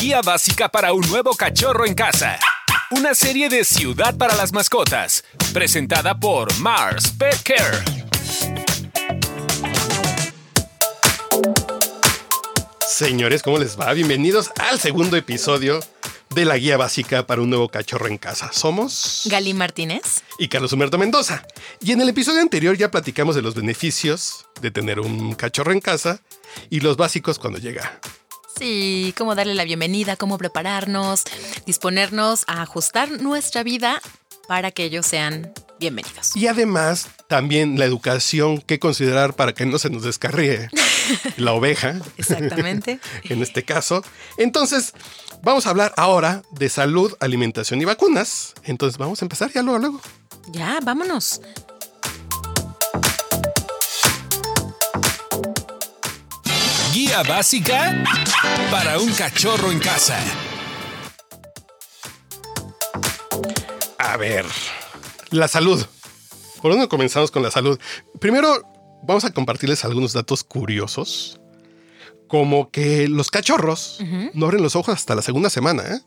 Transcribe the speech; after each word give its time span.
Guía 0.00 0.20
básica 0.22 0.68
para 0.68 0.92
un 0.92 1.00
nuevo 1.08 1.32
cachorro 1.34 1.86
en 1.86 1.94
casa. 1.94 2.38
Una 2.90 3.14
serie 3.14 3.48
de 3.48 3.64
Ciudad 3.64 4.16
para 4.16 4.34
las 4.36 4.52
Mascotas, 4.52 5.24
presentada 5.52 6.18
por 6.18 6.54
Mars 6.58 7.12
Pet 7.18 7.42
Care. 7.42 7.84
Señores, 12.86 13.42
¿cómo 13.42 13.58
les 13.58 13.78
va? 13.78 13.92
Bienvenidos 13.92 14.50
al 14.58 14.78
segundo 14.78 15.16
episodio 15.16 15.80
de 16.34 16.44
la 16.44 16.56
guía 16.58 16.76
básica 16.76 17.26
para 17.26 17.40
un 17.40 17.50
nuevo 17.50 17.68
cachorro 17.68 18.08
en 18.08 18.18
casa. 18.18 18.50
Somos 18.52 19.22
Gali 19.26 19.54
Martínez 19.54 20.22
y 20.38 20.48
Carlos 20.48 20.72
Humberto 20.72 20.98
Mendoza. 20.98 21.46
Y 21.80 21.92
en 21.92 22.00
el 22.00 22.08
episodio 22.08 22.40
anterior 22.40 22.76
ya 22.76 22.90
platicamos 22.90 23.34
de 23.34 23.42
los 23.42 23.54
beneficios 23.54 24.46
de 24.60 24.70
tener 24.70 25.00
un 25.00 25.34
cachorro 25.34 25.72
en 25.72 25.80
casa 25.80 26.20
y 26.70 26.80
los 26.80 26.96
básicos 26.96 27.38
cuando 27.38 27.58
llega. 27.58 28.00
Sí, 28.58 29.14
cómo 29.18 29.34
darle 29.34 29.54
la 29.54 29.64
bienvenida, 29.64 30.16
cómo 30.16 30.38
prepararnos, 30.38 31.24
disponernos 31.66 32.44
a 32.46 32.62
ajustar 32.62 33.10
nuestra 33.20 33.62
vida 33.62 34.00
para 34.48 34.70
que 34.70 34.84
ellos 34.84 35.04
sean 35.04 35.52
bienvenidos. 35.78 36.34
Y 36.34 36.46
además, 36.46 37.08
también 37.28 37.78
la 37.78 37.84
educación 37.84 38.62
que 38.62 38.78
considerar 38.78 39.34
para 39.34 39.52
que 39.52 39.66
no 39.66 39.78
se 39.78 39.90
nos 39.90 40.04
descarríe 40.04 40.70
la 41.36 41.52
oveja. 41.52 42.00
Exactamente. 42.16 42.98
en 43.24 43.42
este 43.42 43.62
caso. 43.62 44.02
Entonces, 44.38 44.94
vamos 45.42 45.66
a 45.66 45.70
hablar 45.70 45.92
ahora 45.98 46.42
de 46.52 46.70
salud, 46.70 47.12
alimentación 47.20 47.82
y 47.82 47.84
vacunas. 47.84 48.54
Entonces, 48.64 48.96
vamos 48.96 49.20
a 49.20 49.26
empezar 49.26 49.52
ya 49.52 49.62
luego, 49.62 49.78
luego. 49.78 50.00
Ya, 50.52 50.78
vámonos. 50.82 51.42
Guía 56.96 57.22
básica 57.24 58.02
para 58.70 58.98
un 58.98 59.12
cachorro 59.12 59.70
en 59.70 59.78
casa. 59.78 60.18
A 63.98 64.16
ver, 64.16 64.46
la 65.30 65.46
salud. 65.46 65.84
¿Por 66.62 66.72
dónde 66.72 66.88
comenzamos 66.88 67.30
con 67.30 67.42
la 67.42 67.50
salud? 67.50 67.78
Primero, 68.18 68.62
vamos 69.02 69.26
a 69.26 69.30
compartirles 69.34 69.84
algunos 69.84 70.14
datos 70.14 70.42
curiosos. 70.42 71.38
Como 72.28 72.70
que 72.70 73.08
los 73.08 73.30
cachorros 73.30 73.98
no 74.32 74.46
abren 74.46 74.62
los 74.62 74.74
ojos 74.74 74.94
hasta 74.94 75.14
la 75.14 75.20
segunda 75.20 75.50
semana. 75.50 75.82
¿eh? 75.82 76.00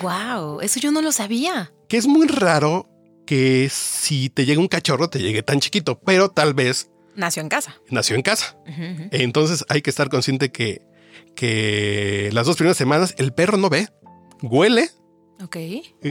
Wow, 0.00 0.60
eso 0.60 0.80
yo 0.80 0.90
no 0.90 1.02
lo 1.02 1.12
sabía. 1.12 1.72
Que 1.88 1.98
es 1.98 2.08
muy 2.08 2.26
raro 2.26 2.88
que 3.26 3.70
si 3.70 4.28
te 4.28 4.44
llega 4.44 4.60
un 4.60 4.66
cachorro 4.66 5.08
te 5.08 5.20
llegue 5.20 5.44
tan 5.44 5.60
chiquito, 5.60 6.00
pero 6.00 6.32
tal 6.32 6.52
vez 6.52 6.90
Nació 7.14 7.42
en 7.42 7.48
casa. 7.48 7.76
nació 7.90 8.16
en 8.16 8.22
casa. 8.22 8.56
Entonces 9.10 9.64
hay 9.68 9.82
que 9.82 9.90
estar 9.90 10.08
consciente 10.08 10.50
que, 10.50 10.80
que 11.34 12.30
las 12.32 12.46
dos 12.46 12.56
primeras 12.56 12.76
semanas 12.76 13.14
el 13.18 13.32
perro 13.32 13.56
no 13.58 13.68
ve, 13.68 13.88
huele, 14.42 14.90
Ok. 15.42 15.56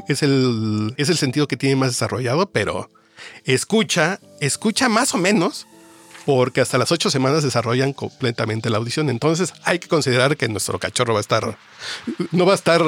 es 0.08 0.24
el, 0.24 0.94
es 0.98 1.10
el 1.10 1.18
sentido 1.18 1.48
que 1.48 1.58
tiene 1.58 1.76
más 1.76 1.90
desarrollado, 1.92 2.52
pero 2.52 2.90
escucha, 3.46 4.20
escucha 4.40 4.90
más 4.90 5.14
o 5.14 5.18
menos, 5.18 5.68
porque 6.26 6.62
hasta 6.62 6.78
las 6.78 6.92
ocho 6.92 7.10
semanas 7.10 7.44
desarrollan 7.44 7.94
completamente 7.94 8.70
la 8.70 8.78
audición. 8.78 9.10
Entonces 9.10 9.54
hay 9.64 9.80
que 9.80 9.88
considerar 9.88 10.38
que 10.38 10.48
nuestro 10.50 10.80
cachorro 10.80 11.14
va 11.14 11.20
a 11.20 11.22
estar, 11.22 11.58
no 12.32 12.46
va 12.46 12.52
a 12.52 12.56
estar 12.56 12.82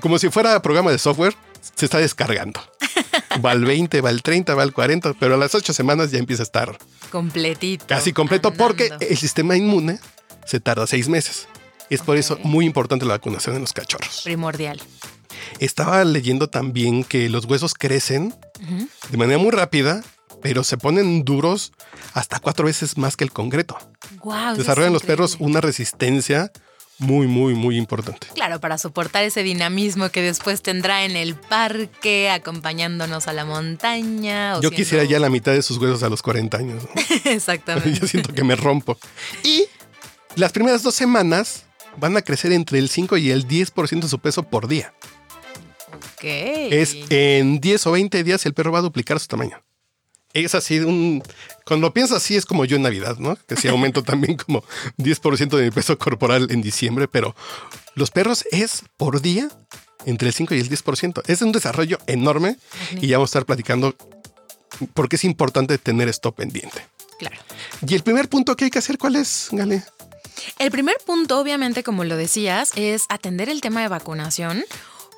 como 0.00 0.18
si 0.18 0.28
fuera 0.30 0.60
programa 0.62 0.90
de 0.90 0.98
software, 0.98 1.34
se 1.74 1.86
está 1.86 1.98
descargando. 1.98 2.60
Va 3.44 3.50
al 3.50 3.64
20, 3.64 4.00
va 4.00 4.10
al 4.10 4.22
30, 4.22 4.54
va 4.54 4.62
al 4.62 4.72
40, 4.72 5.14
pero 5.18 5.34
a 5.34 5.36
las 5.36 5.54
ocho 5.56 5.72
semanas 5.72 6.12
ya 6.12 6.18
empieza 6.18 6.42
a 6.42 6.44
estar 6.44 6.78
Completito. 7.14 7.86
casi 7.86 8.12
completo 8.12 8.52
porque 8.52 8.90
el 8.98 9.16
sistema 9.16 9.56
inmune 9.56 10.00
se 10.44 10.58
tarda 10.58 10.84
seis 10.88 11.08
meses. 11.08 11.46
Es 11.88 12.02
por 12.02 12.16
eso 12.16 12.40
muy 12.42 12.66
importante 12.66 13.06
la 13.06 13.14
vacunación 13.14 13.54
en 13.54 13.60
los 13.60 13.72
cachorros. 13.72 14.22
Primordial. 14.24 14.82
Estaba 15.60 16.02
leyendo 16.02 16.48
también 16.48 17.04
que 17.04 17.28
los 17.28 17.44
huesos 17.44 17.74
crecen 17.74 18.34
de 19.10 19.16
manera 19.16 19.38
muy 19.38 19.52
rápida, 19.52 20.02
pero 20.42 20.64
se 20.64 20.76
ponen 20.76 21.24
duros 21.24 21.72
hasta 22.14 22.40
cuatro 22.40 22.66
veces 22.66 22.98
más 22.98 23.16
que 23.16 23.22
el 23.22 23.30
concreto. 23.30 23.78
Wow. 24.24 24.56
Desarrollan 24.56 24.92
los 24.92 25.04
perros 25.04 25.36
una 25.38 25.60
resistencia 25.60 26.50
muy, 26.98 27.26
muy, 27.26 27.54
muy 27.54 27.76
importante. 27.76 28.26
Claro, 28.34 28.60
para 28.60 28.78
soportar 28.78 29.24
ese 29.24 29.42
dinamismo 29.42 30.08
que 30.10 30.22
después 30.22 30.62
tendrá 30.62 31.04
en 31.04 31.16
el 31.16 31.34
parque, 31.34 32.30
acompañándonos 32.30 33.26
a 33.28 33.32
la 33.32 33.44
montaña. 33.44 34.52
o 34.52 34.56
Yo 34.56 34.68
siendo- 34.68 34.76
quisiera 34.76 35.04
ya 35.04 35.18
la 35.18 35.28
mitad 35.30 35.52
de 35.52 35.62
sus 35.62 35.78
huesos 35.78 36.02
a 36.02 36.08
los 36.08 36.22
40 36.22 36.56
años. 36.58 36.82
¿no? 36.84 37.02
Exactamente. 37.30 37.92
Yo 38.00 38.06
siento 38.06 38.32
que 38.32 38.44
me 38.44 38.54
rompo. 38.56 38.96
Y 39.42 39.64
las 40.36 40.52
primeras 40.52 40.82
dos 40.82 40.94
semanas 40.94 41.64
van 41.96 42.16
a 42.16 42.22
crecer 42.22 42.52
entre 42.52 42.78
el 42.78 42.88
5 42.88 43.16
y 43.18 43.30
el 43.30 43.46
10% 43.46 44.00
de 44.02 44.08
su 44.08 44.18
peso 44.18 44.42
por 44.44 44.68
día. 44.68 44.92
Ok. 45.92 46.24
Es 46.24 46.96
en 47.10 47.60
10 47.60 47.86
o 47.86 47.92
20 47.92 48.24
días 48.24 48.44
el 48.46 48.54
perro 48.54 48.72
va 48.72 48.78
a 48.78 48.82
duplicar 48.82 49.18
su 49.20 49.26
tamaño. 49.26 49.60
Es 50.34 50.54
así, 50.54 50.80
un, 50.80 51.22
cuando 51.64 51.88
lo 51.88 51.94
piensas 51.94 52.18
así 52.18 52.36
es 52.36 52.44
como 52.44 52.64
yo 52.64 52.76
en 52.76 52.82
Navidad, 52.82 53.18
¿no? 53.18 53.36
Que 53.46 53.56
sí 53.56 53.68
aumento 53.68 54.02
también 54.04 54.36
como 54.36 54.64
10% 54.98 55.56
de 55.56 55.64
mi 55.64 55.70
peso 55.70 55.96
corporal 55.98 56.48
en 56.50 56.60
diciembre, 56.60 57.08
pero 57.08 57.34
los 57.94 58.10
perros 58.10 58.44
es 58.50 58.82
por 58.96 59.22
día 59.22 59.48
entre 60.06 60.28
el 60.28 60.34
5 60.34 60.54
y 60.54 60.60
el 60.60 60.68
10%. 60.68 61.22
Es 61.26 61.40
un 61.40 61.52
desarrollo 61.52 61.98
enorme 62.06 62.56
y 63.00 63.06
ya 63.06 63.16
vamos 63.16 63.28
a 63.28 63.32
estar 63.32 63.46
platicando 63.46 63.96
por 64.92 65.08
qué 65.08 65.16
es 65.16 65.24
importante 65.24 65.78
tener 65.78 66.08
esto 66.08 66.32
pendiente. 66.32 66.86
Claro. 67.18 67.36
Y 67.86 67.94
el 67.94 68.02
primer 68.02 68.28
punto 68.28 68.56
que 68.56 68.66
hay 68.66 68.70
que 68.70 68.80
hacer, 68.80 68.98
¿cuál 68.98 69.16
es, 69.16 69.48
Gale? 69.52 69.84
El 70.58 70.70
primer 70.70 70.96
punto, 71.06 71.38
obviamente, 71.38 71.82
como 71.82 72.04
lo 72.04 72.16
decías, 72.16 72.72
es 72.76 73.04
atender 73.08 73.48
el 73.48 73.60
tema 73.60 73.82
de 73.82 73.88
vacunación. 73.88 74.64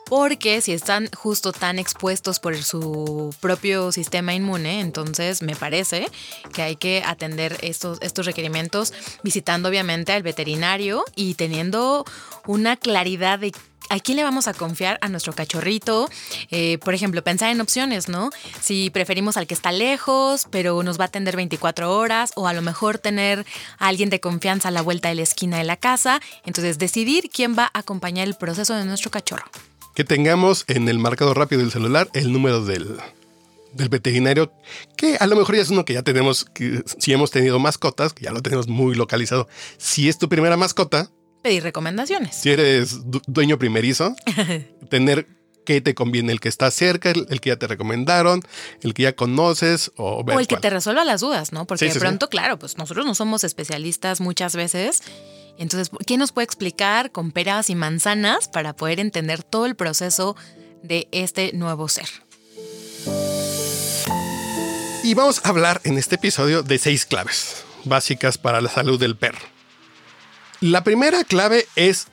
Porque 0.09 0.61
si 0.61 0.73
están 0.73 1.09
justo 1.17 1.53
tan 1.53 1.81
expuestos 1.81 2.39
por 2.39 2.57
su 2.63 3.35
propio 3.41 3.91
sistema 3.91 4.35
inmune, 4.35 4.81
entonces 4.81 5.43
me 5.43 5.57
parece 5.57 6.09
que 6.53 6.63
hay 6.63 6.77
que 6.77 7.03
atender 7.05 7.59
estos, 7.63 7.99
estos 8.01 8.25
requerimientos 8.25 8.93
visitando 9.25 9.69
obviamente 9.69 10.13
al 10.13 10.23
veterinario 10.23 11.05
y 11.17 11.35
teniendo 11.35 12.05
una 12.47 12.77
claridad 12.77 13.41
de 13.41 13.53
a 13.89 14.01
quién 14.01 14.17
le 14.17 14.23
vamos 14.23 14.49
a 14.49 14.55
confiar 14.55 14.99
a 15.01 15.09
nuestro 15.09 15.33
cachorrito. 15.33 16.09
Eh, 16.51 16.79
por 16.79 16.95
ejemplo, 16.95 17.23
pensar 17.23 17.51
en 17.51 17.61
opciones, 17.61 18.09
¿no? 18.09 18.31
Si 18.61 18.91
preferimos 18.91 19.37
al 19.37 19.47
que 19.47 19.55
está 19.55 19.73
lejos, 19.73 20.47
pero 20.51 20.83
nos 20.83 20.99
va 20.99 21.05
a 21.05 21.07
atender 21.09 21.37
24 21.37 21.97
horas, 21.97 22.33
o 22.37 22.47
a 22.47 22.53
lo 22.53 22.63
mejor 22.63 22.99
tener 22.99 23.45
a 23.79 23.89
alguien 23.89 24.11
de 24.11 24.21
confianza 24.21 24.69
a 24.69 24.73
la 24.73 24.83
vuelta 24.83 25.09
de 25.09 25.17
la 25.17 25.23
esquina 25.23 25.59
de 25.59 25.65
la 25.65 25.77
casa. 25.77 26.21
Entonces, 26.45 26.79
decidir 26.79 27.31
quién 27.31 27.57
va 27.57 27.71
a 27.73 27.81
acompañar 27.81 28.27
el 28.27 28.35
proceso 28.35 28.75
de 28.75 28.85
nuestro 28.85 29.11
cachorro. 29.11 29.45
Que 29.97 30.05
tengamos 30.05 30.65
en 30.69 30.89
el 30.89 30.99
marcador 31.01 31.37
rápido 31.39 31.63
del 31.63 31.73
celular 31.73 32.09
el 32.13 32.33
número 32.33 32.65
del, 32.65 32.97
del 33.73 33.89
veterinario, 33.89 34.53
que 34.97 35.17
a 35.19 35.27
lo 35.27 35.35
mejor 35.37 35.57
ya 35.57 35.63
es 35.63 35.71
uno 35.71 35.85
que 35.85 35.95
ya 35.95 36.03
tenemos, 36.03 36.45
que 36.45 36.83
si 36.99 37.13
hemos 37.13 37.31
tenido 37.31 37.59
mascotas, 37.59 38.13
que 38.13 38.25
ya 38.27 38.31
lo 38.31 38.43
tenemos 38.43 38.69
muy 38.69 38.95
localizado. 38.95 39.49
Si 39.79 40.09
es 40.09 40.19
tu 40.19 40.29
primera 40.29 40.57
mascota, 40.57 41.11
Pedir 41.43 41.63
recomendaciones. 41.63 42.37
si 42.37 42.51
eres 42.51 43.11
du- 43.11 43.23
dueño 43.27 43.59
primerizo, 43.59 44.15
tener 44.91 45.29
que 45.65 45.81
te 45.81 45.95
conviene 45.95 46.31
el 46.33 46.39
que 46.41 46.49
está 46.49 46.71
cerca, 46.71 47.11
el, 47.11 47.27
el 47.31 47.41
que 47.41 47.49
ya 47.51 47.57
te 47.57 47.67
recomendaron, 47.67 48.43
el 48.83 48.95
que 48.95 49.03
ya 49.05 49.17
conoces 49.17 49.91
o 49.97 50.23
ver 50.23 50.37
O 50.37 50.41
el 50.41 50.47
que 50.47 50.57
te 50.59 50.71
resuelva 50.71 51.05
las 51.05 51.23
dudas, 51.23 51.53
¿no? 51.53 51.67
Porque 51.67 51.81
Sí, 51.81 51.89
de 51.89 51.93
sí. 51.95 51.99
pronto, 51.99 52.29
claro, 52.29 52.59
pues 52.59 52.77
nosotros 52.79 53.05
no 53.07 53.15
somos 53.17 53.43
especialistas 53.45 54.21
muchas 54.21 54.55
veces. 54.55 55.03
Entonces, 55.59 55.91
¿quién 56.07 56.21
nos 56.21 56.33
puede 56.33 56.45
explicar 56.45 57.11
con 57.13 57.33
peras 57.33 57.71
y 57.71 57.75
manzanas 57.75 58.49
para 58.49 58.75
poder 58.75 59.01
entender 59.01 59.43
todo 59.43 59.67
el 59.67 59.75
proceso 59.77 60.37
de 60.83 61.09
este 61.13 61.53
nuevo 61.53 61.89
ser? 61.89 62.09
Y 65.03 65.15
vamos 65.15 65.41
a 65.45 65.49
hablar 65.49 65.81
en 65.85 65.99
este 65.99 66.17
episodio 66.17 66.63
de 66.63 66.79
seis 66.79 67.07
claves 67.07 67.65
básicas 67.85 68.39
para 68.39 68.61
la 68.61 68.69
salud 68.69 68.99
del 68.99 69.17
perro. 69.17 69.47
La 70.61 70.83
primera 70.83 71.23
clave 71.25 71.67
es 71.77 72.09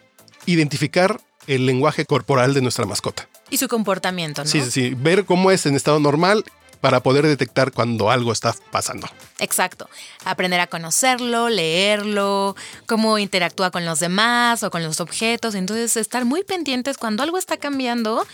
identificar 0.46 1.20
el 1.48 1.66
lenguaje 1.66 2.06
corporal 2.06 2.54
de 2.54 2.62
nuestra 2.62 2.86
mascota. 2.86 3.28
Y 3.50 3.58
su 3.58 3.68
comportamiento, 3.68 4.44
¿no? 4.44 4.50
Sí, 4.50 4.62
sí, 4.62 4.72
sí. 4.72 4.94
Ver 4.96 5.26
cómo 5.26 5.52
es 5.52 5.66
en 5.66 5.76
estado 5.76 6.00
normal 6.00 6.44
para 6.84 7.02
poder 7.02 7.26
detectar 7.26 7.72
cuando 7.72 8.12
algo 8.12 8.34
está 8.34 8.54
pasando. 8.70 9.08
Exacto. 9.40 9.90
Aprender 10.26 10.60
a 10.60 10.68
conocerlo, 10.68 11.48
leerlo, 11.48 12.58
cómo 12.88 13.18
interactúa 13.20 13.72
con 13.72 13.86
los 13.86 14.02
demás 14.02 14.64
o 14.64 14.70
con 14.70 14.84
los 14.84 15.00
objetos. 15.00 15.56
Entonces, 15.56 15.96
estar 15.96 16.26
muy 16.26 16.44
pendientes 16.44 16.98
cuando 16.98 17.24
algo 17.24 17.38
está 17.38 17.56
cambiando 17.56 18.28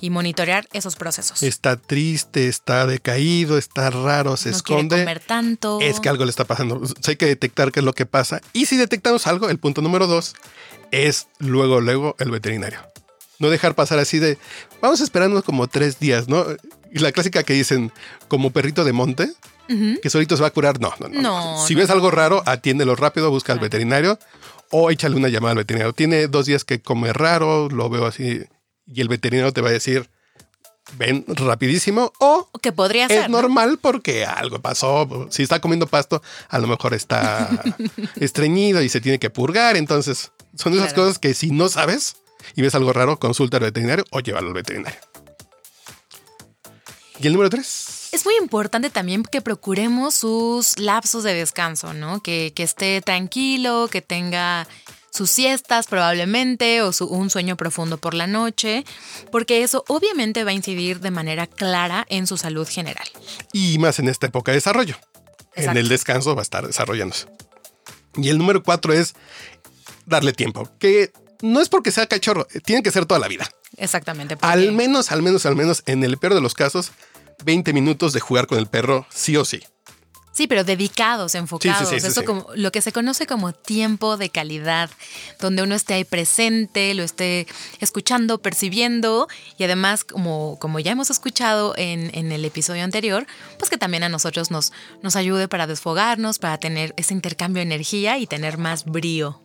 y 0.00 0.10
monitorear 0.10 0.68
esos 0.72 0.94
procesos. 0.94 1.42
Está 1.42 1.76
triste, 1.76 2.46
está 2.46 2.86
decaído, 2.86 3.58
está 3.58 3.90
raro, 3.90 4.36
se 4.36 4.50
no 4.50 4.56
esconde. 4.56 5.00
comer 5.00 5.18
tanto. 5.18 5.80
Es 5.80 5.98
que 5.98 6.08
algo 6.08 6.24
le 6.24 6.30
está 6.30 6.44
pasando. 6.44 6.80
Hay 7.08 7.16
que 7.16 7.26
detectar 7.26 7.72
qué 7.72 7.80
es 7.80 7.84
lo 7.84 7.92
que 7.92 8.06
pasa. 8.06 8.40
Y 8.52 8.66
si 8.66 8.76
detectamos 8.76 9.26
algo, 9.26 9.50
el 9.50 9.58
punto 9.58 9.82
número 9.82 10.06
dos 10.06 10.36
es 10.92 11.26
luego, 11.40 11.80
luego 11.80 12.14
el 12.20 12.30
veterinario. 12.30 12.78
No 13.40 13.50
dejar 13.50 13.74
pasar 13.74 13.98
así 13.98 14.20
de, 14.20 14.38
vamos 14.80 15.00
esperando 15.00 15.42
como 15.42 15.66
tres 15.66 15.98
días, 15.98 16.28
¿no? 16.28 16.46
La 16.92 17.12
clásica 17.12 17.42
que 17.42 17.52
dicen, 17.54 17.92
como 18.28 18.50
perrito 18.50 18.84
de 18.84 18.92
monte, 18.92 19.30
que 20.02 20.10
solito 20.10 20.36
se 20.36 20.42
va 20.42 20.48
a 20.48 20.52
curar. 20.52 20.80
No, 20.80 20.92
no, 21.00 21.08
no. 21.08 21.20
No, 21.20 21.66
si 21.66 21.74
no, 21.74 21.80
ves 21.80 21.90
algo 21.90 22.10
raro, 22.10 22.42
atiéndelo 22.46 22.94
rápido, 22.96 23.30
busca 23.30 23.52
al 23.52 23.58
veterinario. 23.58 24.18
o 24.70 24.90
échale 24.90 25.14
una 25.16 25.28
llamada 25.28 25.52
al 25.52 25.58
veterinario. 25.58 25.92
Tiene 25.92 26.26
dos 26.28 26.46
días 26.46 26.64
que 26.64 26.80
come 26.80 27.12
raro, 27.12 27.68
lo 27.68 27.88
veo 27.88 28.06
así, 28.06 28.42
y 28.86 29.00
el 29.00 29.08
veterinario 29.08 29.52
te 29.52 29.60
va 29.60 29.68
a 29.68 29.72
decir, 29.72 30.08
ven 30.96 31.24
rapidísimo, 31.28 32.12
o 32.18 32.48
Que 32.62 32.72
podría 32.72 33.04
es 33.06 33.12
ser. 33.12 33.30
¿no? 33.30 33.40
normal 33.42 33.78
porque 33.80 34.24
algo 34.24 34.60
pasó. 34.60 35.28
Si 35.30 35.42
está 35.42 35.60
comiendo 35.60 35.86
pasto, 35.86 36.22
a 36.48 36.58
lo 36.58 36.66
mejor 36.68 36.94
está 36.94 37.48
estreñido 38.16 38.82
y 38.82 38.88
se 38.88 39.00
tiene 39.00 39.18
que 39.18 39.30
purgar. 39.30 39.76
Entonces, 39.76 40.30
son 40.56 40.72
esas 40.74 40.92
Claro. 40.92 41.02
cosas 41.04 41.18
que 41.18 41.34
si 41.34 41.50
no 41.50 41.68
sabes 41.68 42.16
y 42.54 42.62
ves 42.62 42.74
algo 42.74 42.92
raro, 42.92 43.18
consulta 43.18 43.56
al 43.58 43.64
veterinario 43.64 44.04
o 44.10 44.20
llévalo 44.20 44.48
al 44.48 44.54
veterinario. 44.54 44.98
Y 47.20 47.26
el 47.26 47.32
número 47.32 47.50
tres. 47.50 48.08
Es 48.12 48.24
muy 48.24 48.34
importante 48.40 48.90
también 48.90 49.22
que 49.22 49.40
procuremos 49.40 50.14
sus 50.14 50.78
lapsos 50.78 51.24
de 51.24 51.34
descanso, 51.34 51.92
¿no? 51.94 52.22
Que, 52.22 52.52
que 52.54 52.62
esté 52.62 53.00
tranquilo, 53.00 53.88
que 53.90 54.02
tenga 54.02 54.66
sus 55.10 55.30
siestas 55.30 55.86
probablemente 55.86 56.82
o 56.82 56.92
su- 56.92 57.06
un 57.06 57.30
sueño 57.30 57.56
profundo 57.56 57.96
por 57.96 58.12
la 58.12 58.26
noche, 58.26 58.84
porque 59.32 59.62
eso 59.62 59.82
obviamente 59.88 60.44
va 60.44 60.50
a 60.50 60.54
incidir 60.54 61.00
de 61.00 61.10
manera 61.10 61.46
clara 61.46 62.04
en 62.10 62.26
su 62.26 62.36
salud 62.36 62.68
general. 62.68 63.06
Y 63.52 63.78
más 63.78 63.98
en 63.98 64.08
esta 64.08 64.26
época 64.26 64.52
de 64.52 64.56
desarrollo. 64.58 64.96
En 65.54 65.74
el 65.78 65.88
descanso 65.88 66.34
va 66.34 66.42
a 66.42 66.44
estar 66.44 66.66
desarrollándose. 66.66 67.26
Y 68.16 68.28
el 68.28 68.36
número 68.36 68.62
cuatro 68.62 68.92
es 68.92 69.14
darle 70.04 70.34
tiempo. 70.34 70.68
Que 70.78 71.12
no 71.42 71.60
es 71.60 71.68
porque 71.68 71.90
sea 71.90 72.06
cachorro, 72.06 72.46
tiene 72.64 72.82
que 72.82 72.90
ser 72.90 73.06
toda 73.06 73.20
la 73.20 73.28
vida. 73.28 73.48
Exactamente. 73.76 74.36
porque- 74.36 74.52
Al 74.52 74.72
menos, 74.72 75.12
al 75.12 75.22
menos, 75.22 75.46
al 75.46 75.56
menos, 75.56 75.82
en 75.86 76.02
el 76.04 76.18
peor 76.18 76.34
de 76.34 76.40
los 76.40 76.54
casos, 76.54 76.92
20 77.44 77.72
minutos 77.72 78.12
de 78.12 78.20
jugar 78.20 78.46
con 78.46 78.58
el 78.58 78.66
perro, 78.66 79.06
sí 79.10 79.36
o 79.36 79.44
sí. 79.44 79.60
Sí, 80.32 80.46
pero 80.46 80.64
dedicados, 80.64 81.34
enfocados. 81.34 81.88
sí, 81.88 81.98
sí, 81.98 82.06
Eso 82.08 82.22
como 82.26 82.46
lo 82.54 82.70
que 82.70 82.82
se 82.82 82.92
conoce 82.92 83.26
como 83.26 83.54
tiempo 83.54 84.18
de 84.18 84.28
calidad, 84.28 84.90
donde 85.40 85.62
uno 85.62 85.74
esté 85.74 85.94
ahí 85.94 86.04
presente, 86.04 86.92
lo 86.92 87.04
esté 87.04 87.46
escuchando, 87.80 88.36
percibiendo 88.42 89.28
y 89.56 89.64
además, 89.64 90.04
como, 90.04 90.58
como 90.60 90.78
ya 90.78 90.92
hemos 90.92 91.08
escuchado 91.08 91.72
en, 91.78 92.10
en 92.14 92.32
el 92.32 92.44
episodio 92.44 92.84
anterior, 92.84 93.26
pues 93.58 93.70
que 93.70 93.78
también 93.78 94.02
a 94.02 94.10
nosotros 94.10 94.50
nos, 94.50 94.72
nos 95.02 95.16
ayude 95.16 95.48
para 95.48 95.66
desfogarnos, 95.66 96.38
para 96.38 96.58
tener 96.58 96.92
ese 96.98 97.14
intercambio 97.14 97.60
de 97.60 97.68
energía 97.74 98.18
y 98.18 98.26
tener 98.26 98.58
más 98.58 98.84
brío. 98.84 99.40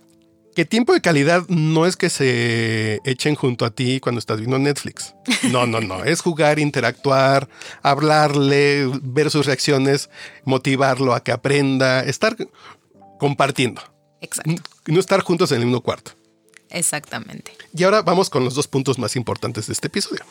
Que 0.55 0.65
tiempo 0.65 0.93
de 0.93 1.01
calidad 1.01 1.45
no 1.47 1.85
es 1.85 1.95
que 1.95 2.09
se 2.09 2.99
echen 3.05 3.35
junto 3.35 3.63
a 3.63 3.69
ti 3.71 3.99
cuando 4.01 4.19
estás 4.19 4.37
viendo 4.37 4.59
Netflix. 4.59 5.15
No, 5.51 5.65
no, 5.65 5.79
no. 5.79 6.03
Es 6.03 6.19
jugar, 6.21 6.59
interactuar, 6.59 7.47
hablarle, 7.81 8.89
ver 9.01 9.31
sus 9.31 9.45
reacciones, 9.45 10.09
motivarlo 10.43 11.13
a 11.13 11.23
que 11.23 11.31
aprenda, 11.31 12.01
estar 12.03 12.35
compartiendo. 13.19 13.81
Exacto, 14.19 14.61
No 14.87 14.99
estar 14.99 15.21
juntos 15.21 15.51
en 15.51 15.59
el 15.61 15.65
mismo 15.65 15.81
cuarto. 15.81 16.11
exactamente. 16.69 17.53
Y 17.75 17.83
ahora 17.83 18.01
vamos 18.01 18.29
con 18.29 18.43
los 18.43 18.53
dos 18.55 18.67
puntos 18.67 18.99
más 18.99 19.15
importantes 19.15 19.67
de 19.67 19.73
este 19.73 19.87
episodio. 19.87 20.21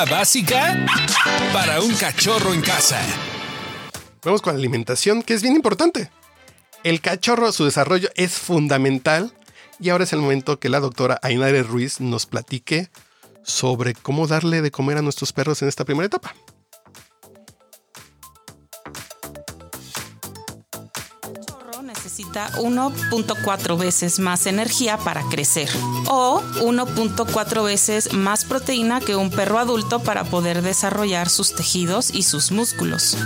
Básica 0.00 0.86
para 1.52 1.80
un 1.80 1.94
cachorro 1.94 2.54
en 2.54 2.62
casa. 2.62 2.98
Vamos 4.24 4.40
con 4.40 4.54
la 4.54 4.58
alimentación, 4.58 5.22
que 5.22 5.34
es 5.34 5.42
bien 5.42 5.54
importante. 5.54 6.10
El 6.82 7.00
cachorro, 7.00 7.52
su 7.52 7.66
desarrollo 7.66 8.08
es 8.16 8.32
fundamental. 8.32 9.32
Y 9.78 9.90
ahora 9.90 10.04
es 10.04 10.12
el 10.12 10.20
momento 10.20 10.58
que 10.58 10.70
la 10.70 10.80
doctora 10.80 11.20
Ainare 11.22 11.62
Ruiz 11.62 12.00
nos 12.00 12.26
platique 12.26 12.88
sobre 13.44 13.94
cómo 13.94 14.26
darle 14.26 14.62
de 14.62 14.70
comer 14.70 14.96
a 14.96 15.02
nuestros 15.02 15.32
perros 15.32 15.60
en 15.62 15.68
esta 15.68 15.84
primera 15.84 16.06
etapa. 16.06 16.34
Necesita 22.12 22.50
1.4 22.58 23.78
veces 23.78 24.18
más 24.18 24.46
energía 24.46 24.98
para 24.98 25.22
crecer 25.30 25.70
o 26.08 26.42
1.4 26.60 27.64
veces 27.64 28.12
más 28.12 28.44
proteína 28.44 29.00
que 29.00 29.16
un 29.16 29.30
perro 29.30 29.58
adulto 29.58 30.00
para 30.00 30.24
poder 30.24 30.60
desarrollar 30.60 31.30
sus 31.30 31.54
tejidos 31.54 32.12
y 32.12 32.24
sus 32.24 32.52
músculos. 32.52 33.16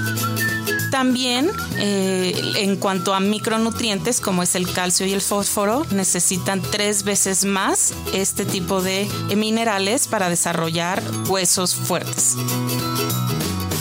También 0.93 1.51
eh, 1.79 2.41
en 2.59 2.77
cuanto 2.77 3.13
a 3.13 3.19
micronutrientes 3.19 4.21
como 4.21 4.45
es 4.45 4.55
el 4.55 4.73
calcio 4.73 5.05
y 5.05 5.15
el 5.15 5.21
fósforo 5.21 5.85
necesitan 5.91 6.63
tres 6.63 7.03
veces 7.03 7.45
más 7.45 7.93
este 8.13 8.45
tipo 8.45 8.83
de 8.83 9.09
minerales 9.37 10.07
para 10.07 10.29
desarrollar 10.29 11.03
huesos 11.29 11.75
fuertes. 11.75 12.37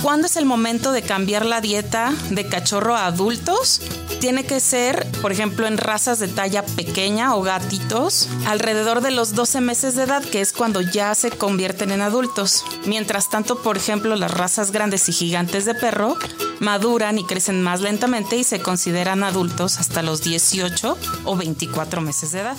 ¿Cuándo 0.01 0.25
es 0.25 0.36
el 0.36 0.46
momento 0.46 0.92
de 0.92 1.04
cambiar 1.04 1.46
la 1.46 1.62
dieta 1.62 2.12
de 2.31 2.48
cachorro 2.48 2.96
a 2.96 3.06
adultos? 3.06 3.81
Tiene 4.25 4.44
que 4.44 4.60
ser, 4.60 5.06
por 5.22 5.31
ejemplo, 5.31 5.68
en 5.68 5.77
razas 5.77 6.18
de 6.18 6.27
talla 6.27 6.66
pequeña 6.66 7.36
o 7.36 7.44
gatitos, 7.44 8.27
alrededor 8.48 9.01
de 9.01 9.12
los 9.12 9.36
12 9.36 9.62
meses 9.62 9.94
de 9.94 10.01
edad, 10.01 10.24
que 10.24 10.42
es 10.42 10.51
cuando 10.51 10.81
ya 10.81 11.13
se 11.13 11.30
convierten 11.30 11.92
en 11.92 12.01
adultos. 12.01 12.66
Mientras 12.88 13.30
tanto, 13.30 13.62
por 13.62 13.77
ejemplo, 13.77 14.16
las 14.16 14.31
razas 14.31 14.72
grandes 14.72 15.07
y 15.10 15.12
gigantes 15.12 15.66
de 15.66 15.75
perro 15.75 16.18
maduran 16.60 17.19
y 17.19 17.24
crecen 17.24 17.62
más 17.62 17.81
lentamente 17.81 18.36
y 18.36 18.44
se 18.44 18.60
consideran 18.60 19.24
adultos 19.24 19.77
hasta 19.77 20.01
los 20.01 20.24
18 20.24 20.98
o 21.25 21.36
24 21.38 22.01
meses 22.01 22.31
de 22.31 22.39
edad. 22.39 22.57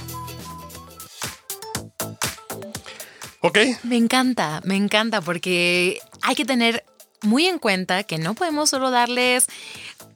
Ok, 3.41 3.59
Me 3.83 3.97
encanta, 3.97 4.61
me 4.63 4.77
encanta 4.77 5.21
porque 5.21 5.99
hay 6.23 6.37
que 6.37 6.45
tener 6.45 6.85
muy 7.23 7.47
en 7.47 7.59
cuenta 7.59 8.05
que 8.05 8.19
no 8.19 8.35
podemos 8.35 8.71
solo 8.71 8.91
darles 8.91 9.47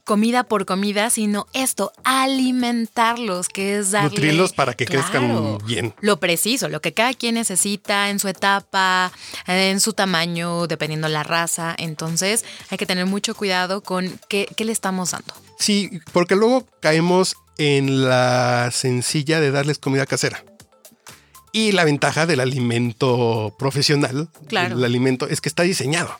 comida 0.03 0.43
por 0.43 0.65
comida, 0.65 1.09
sino 1.09 1.47
esto, 1.53 1.91
alimentarlos, 2.03 3.49
que 3.49 3.77
es 3.79 3.91
darle... 3.91 4.09
Nutrirlos 4.09 4.53
para 4.53 4.73
que 4.73 4.85
crezcan 4.85 5.57
bien. 5.65 5.93
Lo 6.01 6.19
preciso, 6.19 6.69
lo 6.69 6.81
que 6.81 6.93
cada 6.93 7.13
quien 7.13 7.35
necesita 7.35 8.09
en 8.09 8.19
su 8.19 8.27
etapa, 8.27 9.11
en 9.47 9.79
su 9.79 9.93
tamaño, 9.93 10.67
dependiendo 10.67 11.07
la 11.07 11.23
raza. 11.23 11.75
Entonces 11.77 12.45
hay 12.69 12.77
que 12.77 12.85
tener 12.85 13.05
mucho 13.05 13.35
cuidado 13.35 13.81
con 13.81 14.19
qué, 14.27 14.47
qué 14.55 14.65
le 14.65 14.71
estamos 14.71 15.11
dando. 15.11 15.33
sí, 15.57 15.89
porque 16.11 16.35
luego 16.35 16.65
caemos 16.81 17.35
en 17.57 18.03
la 18.07 18.69
sencilla 18.71 19.39
de 19.39 19.51
darles 19.51 19.77
comida 19.77 20.05
casera. 20.05 20.43
Y 21.53 21.73
la 21.73 21.83
ventaja 21.83 22.25
del 22.25 22.39
alimento 22.39 23.53
profesional, 23.59 24.29
Claro. 24.47 24.77
el 24.77 24.83
alimento, 24.85 25.27
es 25.27 25.41
que 25.41 25.49
está 25.49 25.63
diseñado 25.63 26.17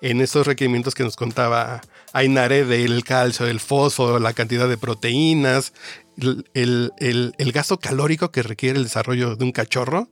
en 0.00 0.20
estos 0.20 0.46
requerimientos 0.46 0.94
que 0.94 1.04
nos 1.04 1.14
contaba 1.16 1.80
Ainare 2.14 2.64
del 2.64 3.04
calcio, 3.04 3.44
del 3.44 3.60
fósforo, 3.60 4.18
la 4.18 4.32
cantidad 4.32 4.68
de 4.68 4.78
proteínas, 4.78 5.72
el, 6.16 6.46
el- 6.54 6.92
el- 6.98 7.34
el 7.38 7.52
gasto 7.52 7.78
calórico 7.78 8.30
que 8.30 8.42
requiere 8.42 8.78
el 8.78 8.84
desarrollo 8.84 9.36
de 9.36 9.44
un 9.44 9.52
cachorro. 9.52 10.08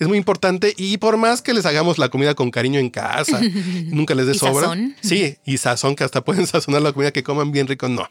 Es 0.00 0.08
muy 0.08 0.16
importante 0.18 0.74
y 0.76 0.96
por 0.98 1.16
más 1.16 1.42
que 1.42 1.52
les 1.54 1.66
hagamos 1.66 1.98
la 1.98 2.08
comida 2.08 2.34
con 2.34 2.50
cariño 2.50 2.80
en 2.80 2.88
casa, 2.90 3.40
nunca 3.86 4.14
les 4.14 4.26
dé 4.26 4.32
¿Y 4.32 4.38
sobra. 4.38 4.62
sazón? 4.68 4.96
Sí, 5.02 5.36
y 5.44 5.58
sazón 5.58 5.94
que 5.94 6.04
hasta 6.04 6.24
pueden 6.24 6.46
sazonar 6.48 6.82
la 6.82 6.92
comida 6.92 7.10
que 7.12 7.22
coman 7.22 7.52
bien 7.52 7.66
rico, 7.68 7.88
no. 7.88 8.08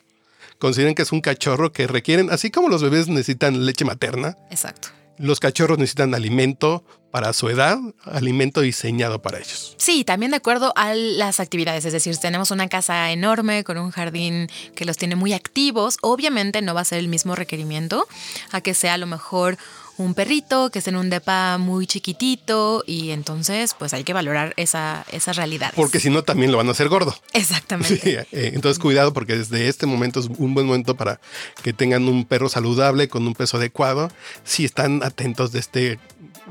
Consideren 0.59 0.93
que 0.93 1.01
es 1.01 1.11
un 1.11 1.21
cachorro 1.21 1.71
que 1.71 1.87
requieren, 1.87 2.29
así 2.29 2.51
como 2.51 2.69
los 2.69 2.83
bebés 2.83 3.07
necesitan 3.07 3.65
leche 3.65 3.83
materna, 3.83 4.37
Exacto. 4.51 4.89
Los 5.17 5.39
cachorros 5.39 5.77
necesitan 5.77 6.13
alimento 6.15 6.83
para 7.11 7.33
su 7.33 7.49
edad, 7.49 7.77
alimento 8.05 8.61
diseñado 8.61 9.21
para 9.21 9.37
ellos. 9.37 9.75
Sí, 9.77 10.03
también 10.05 10.31
de 10.31 10.37
acuerdo 10.37 10.71
a 10.75 10.93
las 10.93 11.39
actividades, 11.39 11.83
es 11.85 11.93
decir, 11.93 12.17
tenemos 12.17 12.51
una 12.51 12.69
casa 12.69 13.11
enorme 13.11 13.63
con 13.63 13.77
un 13.77 13.91
jardín 13.91 14.47
que 14.75 14.85
los 14.85 14.97
tiene 14.97 15.15
muy 15.15 15.33
activos, 15.33 15.97
obviamente 16.01 16.61
no 16.61 16.73
va 16.73 16.81
a 16.81 16.85
ser 16.85 16.99
el 16.99 17.09
mismo 17.09 17.35
requerimiento 17.35 18.07
a 18.51 18.61
que 18.61 18.73
sea 18.73 18.93
a 18.93 18.97
lo 18.97 19.07
mejor 19.07 19.57
un 20.01 20.13
perrito 20.13 20.69
que 20.69 20.79
esté 20.79 20.91
en 20.91 20.97
un 20.97 21.09
depa 21.09 21.57
muy 21.57 21.87
chiquitito 21.87 22.83
y 22.85 23.11
entonces 23.11 23.75
pues 23.77 23.93
hay 23.93 24.03
que 24.03 24.13
valorar 24.13 24.53
esa, 24.57 25.05
esas 25.11 25.35
realidades. 25.35 25.75
Porque 25.75 25.99
si 25.99 26.09
no, 26.09 26.23
también 26.23 26.51
lo 26.51 26.57
van 26.57 26.67
a 26.67 26.71
hacer 26.71 26.89
gordo. 26.89 27.15
Exactamente. 27.33 27.91
Sí, 28.01 28.15
eh, 28.15 28.25
entonces 28.53 28.79
cuidado 28.79 29.13
porque 29.13 29.37
desde 29.37 29.67
este 29.67 29.85
momento 29.85 30.21
es 30.21 30.27
un 30.37 30.53
buen 30.53 30.65
momento 30.65 30.95
para 30.95 31.19
que 31.61 31.71
tengan 31.71 32.07
un 32.07 32.25
perro 32.25 32.49
saludable 32.49 33.09
con 33.09 33.27
un 33.27 33.35
peso 33.35 33.57
adecuado. 33.57 34.09
Si 34.43 34.65
están 34.65 35.03
atentos 35.03 35.51
de 35.51 35.59
este 35.59 35.99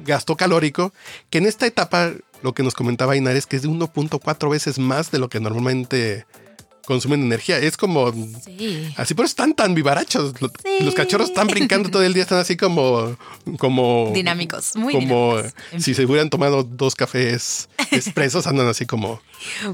gasto 0.05 0.37
calórico, 0.37 0.93
que 1.29 1.39
en 1.39 1.47
esta 1.47 1.67
etapa 1.67 2.13
lo 2.43 2.55
que 2.55 2.63
nos 2.63 2.75
comentaba 2.75 3.17
Inar 3.17 3.37
es 3.37 3.47
que 3.47 3.57
es 3.57 3.63
de 3.63 3.69
1.4 3.69 4.51
veces 4.51 4.79
más 4.79 5.11
de 5.11 5.19
lo 5.19 5.29
que 5.29 5.41
normalmente 5.41 6.25
consumen 6.87 7.23
energía. 7.23 7.59
Es 7.59 7.77
como... 7.77 8.13
Sí. 8.45 8.93
Así 8.97 9.15
por 9.15 9.25
eso 9.25 9.33
están 9.33 9.55
tan 9.55 9.75
vivarachos. 9.75 10.35
Sí. 10.39 10.85
Los 10.85 10.95
cachorros 10.95 11.29
están 11.29 11.47
brincando 11.47 11.91
todo 11.91 12.03
el 12.03 12.13
día, 12.15 12.23
están 12.23 12.39
así 12.39 12.57
como... 12.57 13.17
como 13.59 14.11
Dinámicos, 14.15 14.77
muy 14.77 14.95
como 14.95 15.37
dinámicos. 15.37 15.83
si 15.85 15.95
se 15.95 16.05
hubieran 16.05 16.31
tomado 16.31 16.63
dos 16.65 16.95
cafés 16.95 17.69
expresos, 17.91 18.47
andan 18.47 18.67
así 18.69 18.87
como 18.87 19.21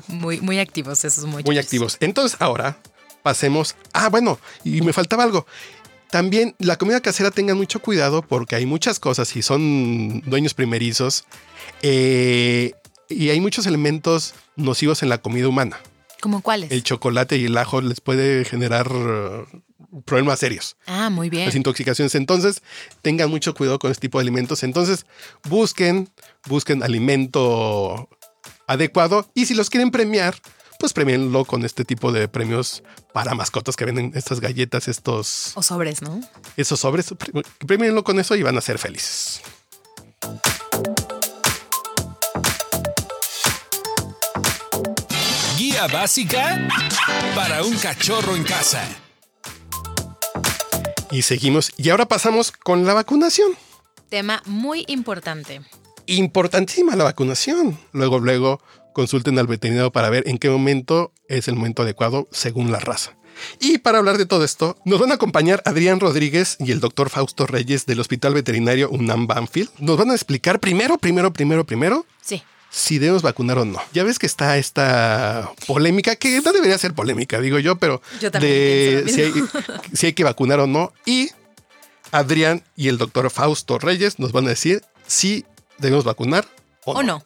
Muy, 0.09 0.41
muy 0.41 0.59
activos 0.59 1.05
esos 1.05 1.25
muchachos. 1.25 1.47
muy 1.47 1.59
activos. 1.59 1.97
Entonces 2.01 2.37
ahora 2.41 2.79
pasemos. 3.23 3.75
Ah, 3.93 4.09
bueno, 4.09 4.39
y 4.65 4.83
me 4.83 4.93
faltaba 4.93 5.25
algo. 5.25 5.47
También 6.11 6.55
la 6.61 6.77
comida 6.77 7.01
casera 7.01 7.33
tengan 7.33 7.57
mucho 7.57 7.81
cuidado 7.83 8.23
porque 8.23 8.55
hay 8.55 8.65
muchas 8.67 9.01
cosas 9.01 9.35
y 9.35 9.43
son 9.43 10.21
dueños 10.27 10.55
primerizos. 10.55 11.25
eh, 11.83 12.73
y 13.09 13.29
hay 13.31 13.41
muchos 13.41 13.67
elementos 13.67 14.35
nocivos 14.57 15.03
en 15.03 15.09
la 15.09 15.19
comida 15.19 15.47
humana. 15.49 15.79
¿Como 16.27 16.41
cuáles? 16.41 16.73
El 16.73 16.83
chocolate 16.83 17.37
y 17.37 17.45
el 17.45 17.57
ajo 17.57 17.81
les 17.81 18.01
puede 18.01 18.45
generar 18.45 18.91
uh, 18.91 19.47
problemas 20.05 20.41
serios. 20.41 20.77
Ah, 20.85 21.09
muy 21.09 21.31
bien. 21.31 21.45
Las 21.45 21.55
intoxicaciones. 21.55 22.17
Entonces, 22.17 22.63
tengan 23.01 23.31
mucho 23.31 23.55
cuidado 23.55 23.79
con 23.79 23.93
este 23.93 24.09
tipo 24.09 24.19
de 24.19 24.23
alimentos. 24.23 24.65
Entonces, 24.65 25.07
busquen, 25.49 26.11
busquen 26.49 26.83
alimento 26.83 28.09
adecuado 28.67 29.31
y 29.35 29.47
si 29.47 29.55
los 29.55 29.71
quieren 29.71 29.93
premiar, 29.93 30.35
pues 30.81 30.93
premienlo 30.93 31.45
con 31.45 31.65
este 31.65 31.85
tipo 31.85 32.11
de 32.11 32.27
premios 32.27 32.83
para 33.13 33.37
mascotas 33.37 33.77
que 33.77 33.85
venden 33.85 34.11
estas 34.17 34.41
galletas, 34.41 34.89
estos... 34.89 35.53
O 35.55 35.63
sobres, 35.63 36.03
¿no? 36.03 36.21
Esos 36.57 36.81
sobres, 36.81 37.15
premienlo 37.65 38.03
con 38.03 38.19
eso 38.19 38.35
y 38.35 38.43
van 38.43 38.59
a 38.59 38.61
ser 38.61 38.79
felices. 38.79 39.43
Guía 45.77 45.89
básica 45.89 46.69
para 47.35 47.63
un 47.63 47.77
cachorro 47.77 48.35
en 48.35 48.45
casa. 48.45 48.83
Y 51.11 51.21
seguimos. 51.21 51.71
Y 51.77 51.91
ahora 51.91 52.09
pasamos 52.09 52.51
con 52.51 52.87
la 52.87 52.95
vacunación. 52.95 53.53
Tema 54.09 54.43
muy 54.47 54.87
importante. 54.89 55.61
Importantísima 56.07 56.97
la 56.97 57.05
vacunación. 57.05 57.79
Luego, 57.93 58.21
luego 58.21 58.63
consulten 58.95 59.39
al 59.39 59.49
veterinario 59.49 59.93
para 59.93 60.09
ver 60.09 60.27
en 60.27 60.39
qué 60.39 60.49
momento 60.49 61.13
es 61.29 61.47
el 61.47 61.57
momento 61.57 61.83
adecuado 61.83 62.27
según 62.33 62.73
la 62.73 62.81
raza. 62.81 63.15
Y 63.61 63.77
para 63.77 63.99
hablar 63.99 64.17
de 64.17 64.25
todo 64.25 64.45
esto, 64.45 64.79
nos 64.87 64.99
van 64.99 65.11
a 65.11 65.17
acompañar 65.17 65.61
Adrián 65.67 66.01
Rodríguez 66.01 66.57
y 66.59 66.73
el 66.73 66.81
doctor 66.81 67.11
Fausto 67.11 67.47
Reyes 67.47 67.85
del 67.85 68.01
Hospital 68.01 68.33
Veterinario 68.33 68.89
UNAM 68.89 69.27
Banfield. 69.27 69.69
Nos 69.79 69.99
van 69.99 70.11
a 70.11 70.15
explicar 70.15 70.59
primero, 70.59 70.97
primero, 70.97 71.35
primero, 71.35 71.67
primero. 71.67 72.07
Sí. 72.23 72.43
Si 72.71 72.99
debemos 72.99 73.23
vacunar 73.23 73.59
o 73.59 73.65
no. 73.65 73.81
Ya 73.93 74.05
ves 74.05 74.19
que 74.19 74.27
está 74.27 74.59
esta 74.59 75.51
polémica, 75.67 76.17
que 76.17 76.41
no 76.43 76.53
debería 76.53 76.77
ser 76.79 76.95
polémica, 76.95 77.41
digo 77.41 77.59
yo, 77.59 77.77
pero 77.77 78.03
yo 78.21 78.31
de 78.31 79.05
si 79.09 79.23
hay, 79.23 79.33
si 79.93 80.07
hay 80.07 80.13
que 80.13 80.25
vacunar 80.25 80.61
o 80.61 80.67
no. 80.67 80.93
Y 81.07 81.31
Adrián 82.13 82.63
y 82.77 82.89
el 82.89 82.99
doctor 82.99 83.31
Fausto 83.31 83.79
Reyes 83.79 84.19
nos 84.19 84.33
van 84.33 84.47
a 84.47 84.51
decir 84.51 84.83
si 85.07 85.45
debemos 85.79 86.05
vacunar 86.05 86.47
o, 86.85 86.93
o 86.93 87.03
no. 87.03 87.25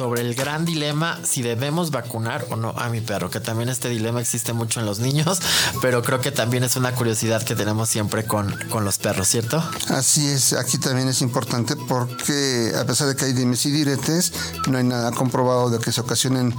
Sobre 0.00 0.22
el 0.22 0.34
gran 0.34 0.64
dilema 0.64 1.18
si 1.24 1.42
debemos 1.42 1.90
vacunar 1.90 2.46
o 2.48 2.56
no 2.56 2.70
a 2.70 2.88
mi 2.88 3.02
perro, 3.02 3.28
que 3.28 3.38
también 3.38 3.68
este 3.68 3.90
dilema 3.90 4.18
existe 4.22 4.54
mucho 4.54 4.80
en 4.80 4.86
los 4.86 4.98
niños, 4.98 5.42
pero 5.82 6.02
creo 6.02 6.22
que 6.22 6.32
también 6.32 6.64
es 6.64 6.74
una 6.76 6.94
curiosidad 6.94 7.42
que 7.42 7.54
tenemos 7.54 7.90
siempre 7.90 8.24
con, 8.24 8.50
con 8.70 8.86
los 8.86 8.96
perros, 8.96 9.28
¿cierto? 9.28 9.62
Así 9.90 10.26
es, 10.26 10.54
aquí 10.54 10.78
también 10.78 11.06
es 11.08 11.20
importante 11.20 11.76
porque 11.76 12.72
a 12.80 12.86
pesar 12.86 13.08
de 13.08 13.14
que 13.14 13.26
hay 13.26 13.34
dimes 13.34 13.66
y 13.66 13.72
diretes, 13.72 14.32
no 14.70 14.78
hay 14.78 14.84
nada 14.84 15.10
comprobado 15.10 15.68
de 15.68 15.78
que 15.78 15.92
se 15.92 16.00
ocasionen 16.00 16.56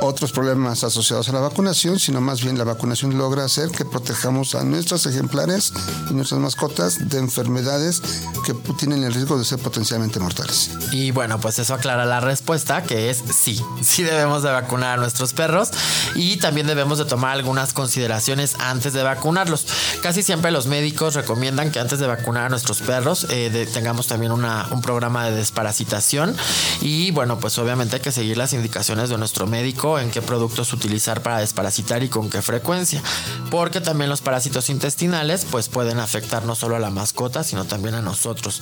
otros 0.00 0.32
problemas 0.32 0.84
asociados 0.84 1.28
a 1.28 1.32
la 1.32 1.40
vacunación, 1.40 1.98
sino 1.98 2.20
más 2.20 2.42
bien 2.42 2.58
la 2.58 2.64
vacunación 2.64 3.16
logra 3.16 3.44
hacer 3.44 3.70
que 3.70 3.84
protejamos 3.84 4.54
a 4.54 4.64
nuestros 4.64 5.06
ejemplares 5.06 5.72
y 6.10 6.14
nuestras 6.14 6.40
mascotas 6.40 7.08
de 7.08 7.18
enfermedades 7.18 8.02
que 8.44 8.54
tienen 8.78 9.04
el 9.04 9.14
riesgo 9.14 9.38
de 9.38 9.44
ser 9.44 9.58
potencialmente 9.58 10.18
mortales. 10.20 10.70
Y 10.92 11.10
bueno, 11.10 11.40
pues 11.40 11.58
eso 11.58 11.74
aclara 11.74 12.04
la 12.04 12.20
respuesta, 12.20 12.82
que 12.82 13.10
es 13.10 13.22
sí, 13.34 13.60
sí 13.82 14.02
debemos 14.02 14.42
de 14.42 14.50
vacunar 14.50 14.98
a 14.98 15.00
nuestros 15.00 15.32
perros 15.32 15.70
y 16.14 16.36
también 16.36 16.66
debemos 16.66 16.98
de 16.98 17.04
tomar 17.04 17.32
algunas 17.32 17.72
consideraciones 17.72 18.56
antes 18.58 18.92
de 18.92 19.02
vacunarlos. 19.02 19.66
Casi 20.02 20.22
siempre 20.22 20.50
los 20.50 20.66
médicos 20.66 21.14
recomiendan 21.14 21.70
que 21.70 21.80
antes 21.80 21.98
de 21.98 22.06
vacunar 22.06 22.46
a 22.46 22.48
nuestros 22.48 22.80
perros 22.80 23.26
eh, 23.30 23.68
tengamos 23.72 24.06
también 24.06 24.32
una, 24.32 24.66
un 24.70 24.82
programa 24.82 25.26
de 25.26 25.36
desparasitación 25.36 26.36
y 26.80 27.10
bueno, 27.10 27.38
pues 27.38 27.58
obviamente 27.58 27.96
hay 27.96 28.02
que 28.02 28.12
seguir 28.12 28.36
las 28.36 28.52
indicaciones 28.52 29.08
de 29.08 29.18
nuestro 29.18 29.46
médico 29.46 29.81
en 29.82 30.10
qué 30.10 30.22
productos 30.22 30.72
utilizar 30.72 31.22
para 31.22 31.38
desparasitar 31.38 32.02
y 32.04 32.08
con 32.08 32.30
qué 32.30 32.40
frecuencia, 32.40 33.02
porque 33.50 33.80
también 33.80 34.08
los 34.08 34.20
parásitos 34.20 34.70
intestinales 34.70 35.44
pues 35.50 35.68
pueden 35.68 35.98
afectar 35.98 36.44
no 36.44 36.54
solo 36.54 36.76
a 36.76 36.78
la 36.78 36.90
mascota, 36.90 37.42
sino 37.42 37.64
también 37.64 37.96
a 37.96 38.00
nosotros. 38.00 38.60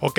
Ok, 0.00 0.18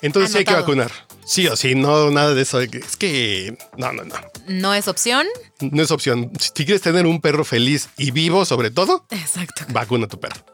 entonces 0.00 0.32
sí 0.32 0.38
hay 0.38 0.44
que 0.44 0.54
vacunar. 0.54 0.90
Sí 1.26 1.48
o 1.48 1.56
sí, 1.56 1.74
no, 1.74 2.10
nada 2.10 2.34
de 2.34 2.42
eso. 2.42 2.60
Es 2.60 2.96
que 2.96 3.56
no, 3.76 3.92
no, 3.92 4.04
no. 4.04 4.14
No 4.46 4.74
es 4.74 4.88
opción. 4.88 5.26
No 5.60 5.82
es 5.82 5.90
opción. 5.90 6.30
Si 6.38 6.64
quieres 6.64 6.82
tener 6.82 7.06
un 7.06 7.20
perro 7.20 7.44
feliz 7.44 7.88
y 7.96 8.10
vivo, 8.10 8.44
sobre 8.44 8.70
todo, 8.70 9.06
Exacto. 9.10 9.64
vacuna 9.70 10.04
a 10.04 10.08
tu 10.08 10.20
perro. 10.20 10.53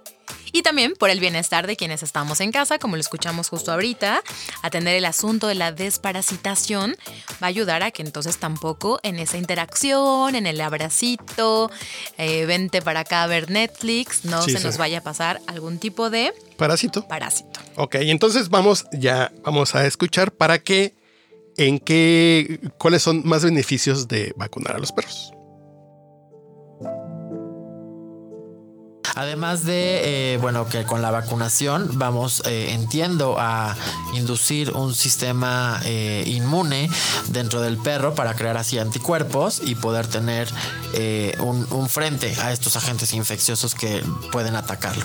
Y 0.53 0.63
también 0.63 0.95
por 0.99 1.11
el 1.11 1.21
bienestar 1.21 1.67
de 1.67 1.77
quienes 1.77 2.03
estamos 2.03 2.41
en 2.41 2.53
casa, 2.53 2.79
como 2.79 2.97
lo 2.97 3.01
escuchamos 3.01 3.49
justo 3.49 3.73
ahorita, 3.73 4.23
atender 4.63 4.95
el 4.97 5.05
asunto 5.05 5.47
de 5.47 5.55
la 5.55 5.73
desparasitación 5.73 6.97
va 7.43 7.47
a 7.47 7.47
ayudar 7.47 7.83
a 7.83 7.91
que 7.91 8.03
entonces 8.03 8.39
tampoco 8.39 9.01
en 9.03 9.19
esa 9.19 9.37
interacción, 9.39 10.35
en 10.35 10.47
el 10.47 10.61
abracito, 10.61 11.71
eh, 12.19 12.47
vente 12.47 12.83
para 12.83 13.01
acá 13.01 13.23
a 13.23 13.27
ver 13.27 13.51
Netflix, 13.51 14.25
no 14.25 14.43
Sí, 14.43 14.53
se 14.53 14.59
sí. 14.59 14.65
nos 14.65 14.77
vaya 14.79 14.99
a 14.99 15.03
pasar 15.03 15.41
algún 15.47 15.79
tipo 15.79 16.11
de 16.11 16.33
Parásito. 16.57 17.07
parásito. 17.07 17.61
Ok, 17.77 17.95
entonces 18.01 18.49
vamos 18.49 18.87
ya, 18.93 19.33
vamos 19.43 19.75
a 19.75 19.87
escuchar 19.87 20.33
para 20.33 20.59
qué, 20.59 20.95
en 21.57 21.79
qué, 21.79 22.61
cuáles 22.79 23.03
son 23.03 23.23
más 23.25 23.45
beneficios 23.45 24.09
de 24.09 24.33
vacunar 24.37 24.77
a 24.77 24.79
los 24.79 24.93
perros. 24.93 25.33
Además 29.15 29.65
de, 29.65 30.35
eh, 30.35 30.39
bueno, 30.39 30.69
que 30.69 30.85
con 30.85 31.03
la 31.03 31.11
vacunación 31.11 31.91
vamos, 31.95 32.43
eh, 32.47 32.73
entiendo, 32.73 33.37
a 33.39 33.77
inducir 34.15 34.73
un 34.73 34.95
sistema 34.95 35.81
eh, 35.85 36.25
inmune 36.27 36.91
dentro 37.29 37.61
del 37.61 37.77
perro 37.79 38.15
para 38.15 38.35
crear 38.35 38.57
así 38.57 38.79
anticuerpos 38.79 39.61
y 39.65 39.75
poder 39.75 40.07
tener 40.07 40.49
un, 41.39 41.89
frente 41.89 42.35
a 42.41 42.53
estos 42.53 42.77
agentes 42.77 43.13
infecciosos 43.13 43.75
que 43.75 44.03
pueden 44.33 44.57
atacarlo. 44.57 45.05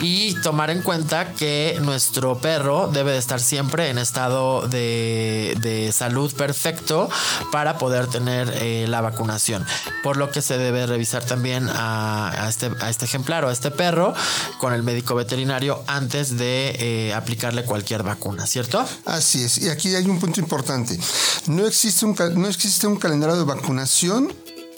Y 0.00 0.34
tomar 0.42 0.70
en 0.70 0.82
cuenta 0.82 1.32
que 1.32 1.78
nuestro 1.80 2.38
perro 2.38 2.88
debe 2.88 3.12
de 3.12 3.18
estar 3.18 3.40
siempre 3.40 3.90
en 3.90 3.98
estado 3.98 4.66
de, 4.68 5.56
de 5.60 5.90
salud 5.92 6.32
perfecto 6.34 7.08
para 7.50 7.78
poder 7.78 8.06
tener 8.06 8.88
la 8.88 9.00
vacunación. 9.00 9.66
Por 10.02 10.16
lo 10.16 10.30
que 10.30 10.42
se 10.42 10.56
debe 10.56 10.86
revisar 10.86 11.24
también 11.24 11.68
a, 11.72 12.46
este, 12.48 12.70
a 12.80 12.90
este 12.90 13.04
ejemplar 13.04 13.43
a 13.48 13.52
este 13.52 13.70
perro 13.70 14.14
con 14.58 14.72
el 14.72 14.82
médico 14.82 15.14
veterinario 15.14 15.82
antes 15.86 16.36
de 16.36 16.76
eh, 16.78 17.14
aplicarle 17.14 17.64
cualquier 17.64 18.02
vacuna, 18.02 18.46
¿cierto? 18.46 18.84
Así 19.04 19.42
es, 19.42 19.58
y 19.58 19.68
aquí 19.68 19.94
hay 19.94 20.06
un 20.06 20.18
punto 20.18 20.40
importante. 20.40 20.98
No 21.46 21.66
existe 21.66 22.06
un, 22.06 22.16
no 22.34 22.48
existe 22.48 22.86
un 22.86 22.96
calendario 22.96 23.36
de 23.36 23.44
vacunación 23.44 24.32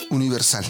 universal. 0.09 0.65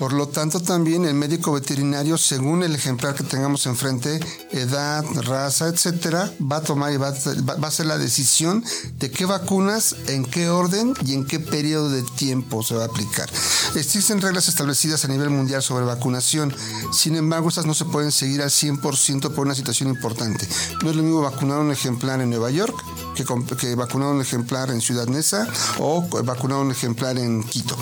Por 0.00 0.14
lo 0.14 0.28
tanto, 0.28 0.60
también 0.60 1.04
el 1.04 1.12
médico 1.12 1.52
veterinario, 1.52 2.16
según 2.16 2.62
el 2.62 2.74
ejemplar 2.74 3.14
que 3.14 3.22
tengamos 3.22 3.66
enfrente, 3.66 4.18
edad, 4.50 5.04
raza, 5.24 5.68
etcétera, 5.68 6.32
va 6.40 6.56
a 6.56 6.62
tomar 6.62 6.90
y 6.94 6.96
va 6.96 7.08
a, 7.08 7.66
hacer 7.66 7.84
la 7.84 7.98
decisión 7.98 8.64
de 8.98 9.10
qué 9.10 9.26
vacunas, 9.26 9.94
en 10.06 10.24
qué 10.24 10.48
orden 10.48 10.94
y 11.04 11.12
en 11.12 11.26
qué 11.26 11.38
periodo 11.38 11.90
de 11.90 12.02
tiempo 12.16 12.62
se 12.62 12.76
va 12.76 12.84
a 12.84 12.86
aplicar. 12.86 13.28
Existen 13.74 14.22
reglas 14.22 14.48
establecidas 14.48 15.04
a 15.04 15.08
nivel 15.08 15.28
mundial 15.28 15.62
sobre 15.62 15.84
vacunación, 15.84 16.56
sin 16.94 17.16
embargo, 17.16 17.50
estas 17.50 17.66
no 17.66 17.74
se 17.74 17.84
pueden 17.84 18.10
seguir 18.10 18.40
al 18.40 18.48
100% 18.48 19.34
por 19.34 19.44
una 19.44 19.54
situación 19.54 19.90
importante. 19.90 20.48
No 20.82 20.88
es 20.88 20.96
lo 20.96 21.02
mismo 21.02 21.20
vacunar 21.20 21.58
un 21.58 21.72
ejemplar 21.72 22.22
en 22.22 22.30
Nueva 22.30 22.50
York 22.50 22.74
que, 23.14 23.26
que 23.58 23.74
vacunar 23.74 24.08
un 24.08 24.22
ejemplar 24.22 24.70
en 24.70 24.80
Ciudad 24.80 25.08
Neza 25.08 25.46
o 25.78 26.08
vacunar 26.24 26.56
un 26.56 26.70
ejemplar 26.70 27.18
en 27.18 27.42
Quito 27.42 27.76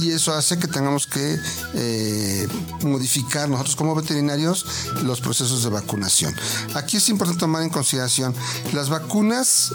y 0.00 0.10
eso 0.10 0.32
hace 0.34 0.58
que 0.58 0.68
tengamos 0.68 1.06
que 1.06 1.38
eh, 1.74 2.48
modificar 2.82 3.48
nosotros 3.48 3.76
como 3.76 3.94
veterinarios 3.94 4.66
los 5.02 5.20
procesos 5.20 5.62
de 5.62 5.70
vacunación. 5.70 6.34
Aquí 6.74 6.96
es 6.96 7.08
importante 7.08 7.40
tomar 7.40 7.62
en 7.62 7.70
consideración, 7.70 8.34
las 8.72 8.88
vacunas 8.88 9.72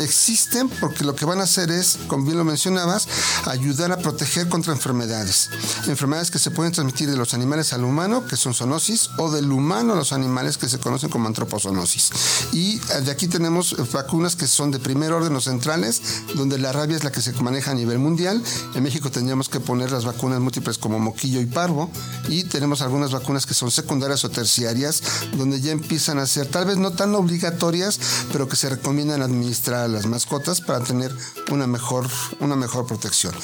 existen 0.00 0.68
porque 0.68 1.04
lo 1.04 1.14
que 1.14 1.24
van 1.24 1.40
a 1.40 1.44
hacer 1.44 1.70
es, 1.70 1.98
como 2.08 2.24
bien 2.24 2.38
lo 2.38 2.44
mencionabas, 2.44 3.08
ayudar 3.46 3.92
a 3.92 3.98
proteger 3.98 4.48
contra 4.48 4.72
enfermedades. 4.72 5.50
Enfermedades 5.86 6.30
que 6.30 6.38
se 6.38 6.50
pueden 6.50 6.72
transmitir 6.72 7.10
de 7.10 7.16
los 7.16 7.34
animales 7.34 7.72
al 7.72 7.84
humano, 7.84 8.26
que 8.26 8.36
son 8.36 8.54
zoonosis, 8.54 9.10
o 9.18 9.30
del 9.30 9.50
humano 9.50 9.92
a 9.92 9.96
los 9.96 10.12
animales 10.12 10.58
que 10.58 10.68
se 10.68 10.78
conocen 10.78 11.10
como 11.10 11.28
antropozonosis. 11.28 12.10
Y 12.52 12.76
eh, 12.76 13.00
de 13.04 13.10
aquí 13.10 13.28
tenemos 13.28 13.76
vacunas 13.92 14.36
que 14.36 14.46
son 14.46 14.70
de 14.70 14.78
primer 14.78 15.12
orden 15.12 15.34
o 15.36 15.40
centrales, 15.40 16.02
donde 16.34 16.58
la 16.58 16.72
rabia 16.72 16.96
es 16.96 17.04
la 17.04 17.12
que 17.12 17.20
se 17.20 17.32
maneja 17.42 17.72
a 17.72 17.74
nivel 17.74 17.98
mundial. 17.98 18.42
En 18.74 18.82
México 18.82 19.10
que 19.48 19.60
poner 19.60 19.90
las 19.90 20.04
vacunas 20.04 20.40
múltiples 20.40 20.78
como 20.78 20.98
moquillo 20.98 21.40
y 21.40 21.46
parvo. 21.46 21.90
Y 22.28 22.44
tenemos 22.44 22.82
algunas 22.82 23.12
vacunas 23.12 23.46
que 23.46 23.54
son 23.54 23.70
secundarias 23.70 24.24
o 24.24 24.30
terciarias, 24.30 25.02
donde 25.36 25.60
ya 25.60 25.72
empiezan 25.72 26.18
a 26.18 26.26
ser 26.26 26.46
tal 26.46 26.66
vez 26.66 26.76
no 26.76 26.92
tan 26.92 27.14
obligatorias, 27.14 27.98
pero 28.32 28.48
que 28.48 28.56
se 28.56 28.68
recomiendan 28.68 29.22
administrar 29.22 29.84
a 29.84 29.88
las 29.88 30.06
mascotas 30.06 30.60
para 30.60 30.80
tener 30.80 31.12
una 31.50 31.66
mejor, 31.66 32.08
una 32.40 32.56
mejor 32.56 32.86
protección. 32.86 33.34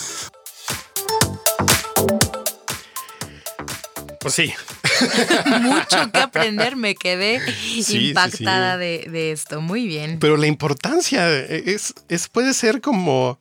Pues 4.21 4.35
sí. 4.35 4.53
Mucho 5.63 6.13
que 6.13 6.19
aprender, 6.19 6.77
me 6.77 6.95
quedé 6.95 7.41
sí, 7.83 8.09
impactada 8.09 8.75
sí. 8.75 8.81
De, 8.81 9.07
de 9.11 9.33
esto. 9.33 9.61
Muy 9.61 9.87
bien. 9.87 10.19
Pero 10.19 10.37
la 10.37 10.47
importancia 10.47 11.29
es, 11.31 11.95
es 12.09 12.29
puede 12.29 12.55
ser 12.55 12.81
como. 12.81 13.39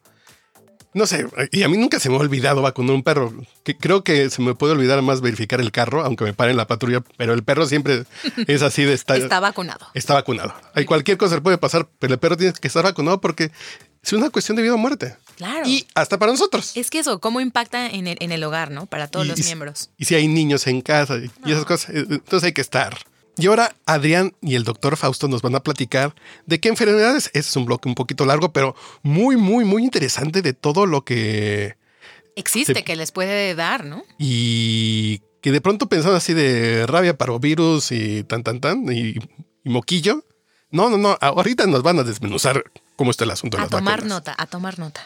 No 0.94 1.06
sé, 1.06 1.28
y 1.52 1.62
a 1.64 1.68
mí 1.70 1.78
nunca 1.78 2.00
se 2.00 2.10
me 2.10 2.16
ha 2.16 2.20
olvidado 2.20 2.62
vacunar 2.62 2.96
un 2.96 3.04
perro. 3.04 3.32
Que 3.64 3.78
creo 3.78 4.04
que 4.04 4.30
se 4.30 4.42
me 4.42 4.56
puede 4.56 4.74
olvidar 4.74 5.02
más 5.04 5.22
verificar 5.22 5.60
el 5.62 5.72
carro, 5.72 6.04
aunque 6.04 6.24
me 6.24 6.34
paren 6.34 6.58
la 6.58 6.66
patrulla, 6.66 7.02
pero 7.18 7.34
el 7.34 7.44
perro 7.44 7.68
siempre 7.68 8.06
es 8.48 8.62
así 8.64 8.84
de 8.84 8.94
estar. 8.94 9.18
Está 9.18 9.40
vacunado. 9.40 9.86
Está 9.94 10.14
vacunado. 10.16 10.54
Hay 10.74 10.86
cualquier 10.86 11.18
cosa 11.18 11.36
que 11.36 11.42
puede 11.42 11.58
pasar, 11.58 11.88
pero 12.00 12.14
el 12.14 12.20
perro 12.20 12.36
tiene 12.38 12.54
que 12.54 12.68
estar 12.68 12.84
vacunado 12.84 13.22
porque 13.22 13.52
es 14.02 14.14
una 14.14 14.30
cuestión 14.30 14.56
de 14.56 14.64
vida 14.64 14.74
o 14.74 14.78
muerte. 14.78 15.16
Claro. 15.36 15.68
Y 15.68 15.86
hasta 15.94 16.18
para 16.18 16.32
nosotros. 16.32 16.76
Es 16.76 16.90
que 16.90 17.00
eso, 17.00 17.20
¿cómo 17.20 17.42
impacta 17.42 17.88
en 17.88 18.08
el, 18.08 18.18
en 18.22 18.32
el 18.32 18.44
hogar, 18.44 18.72
no? 18.72 18.88
Para 18.88 19.08
todos 19.08 19.26
Y- 19.28 19.30
los 19.30 19.40
y- 19.40 19.44
miembros. 19.44 19.90
Y 19.98 20.06
si 20.06 20.16
hay 20.16 20.28
niños 20.28 20.66
en 20.66 20.82
casa 20.82 21.18
y 21.18 21.30
y 21.46 21.52
esas 21.52 21.66
cosas, 21.66 21.92
eh, 21.94 22.06
entonces 22.10 22.46
hay 22.48 22.54
que 22.54 22.62
estar. 22.62 22.98
Y 23.38 23.48
ahora 23.48 23.76
Adrián 23.86 24.34
y 24.42 24.56
el 24.56 24.64
doctor 24.64 24.98
Fausto 24.98 25.28
nos 25.28 25.42
van 25.42 25.56
a 25.56 25.60
platicar 25.62 26.16
de 26.46 26.60
qué 26.60 26.70
enfermedades. 26.70 27.28
Este 27.28 27.40
es 27.40 27.56
un 27.56 27.66
bloque 27.66 27.88
un 27.88 27.96
poquito 27.96 28.26
largo, 28.26 28.52
pero 28.52 28.76
muy, 29.04 29.38
muy, 29.38 29.64
muy 29.64 29.84
interesante 29.84 30.42
de 30.42 30.54
todo 30.54 30.86
lo 30.86 31.04
que... 31.04 31.76
Existe 32.36 32.84
que 32.84 32.96
les 32.96 33.12
puede 33.12 33.56
dar, 33.56 33.86
¿no? 33.86 34.04
Y 34.20 35.22
que 35.42 35.52
de 35.52 35.62
pronto 35.62 35.88
pensando 35.88 36.18
así 36.18 36.34
de 36.34 36.86
rabia, 36.88 37.18
parovirus 37.18 37.92
y 37.92 38.24
tan, 38.24 38.44
tan, 38.44 38.60
tan, 38.60 38.92
y, 38.92 39.16
y 39.64 39.70
moquillo. 39.70 40.24
No, 40.70 40.90
no, 40.90 40.98
no, 40.98 41.18
ahorita 41.22 41.66
nos 41.68 41.82
van 41.82 41.98
a 42.00 42.04
desmenuzar 42.04 42.64
cómo 42.96 43.12
está 43.12 43.24
el 43.24 43.32
asunto 43.32 43.58
de 43.58 43.62
A 43.62 43.66
las 43.66 43.72
tomar 43.72 43.98
vacunas. 43.98 44.10
nota, 44.18 44.36
a 44.38 44.46
tomar 44.46 44.78
nota. 44.80 45.02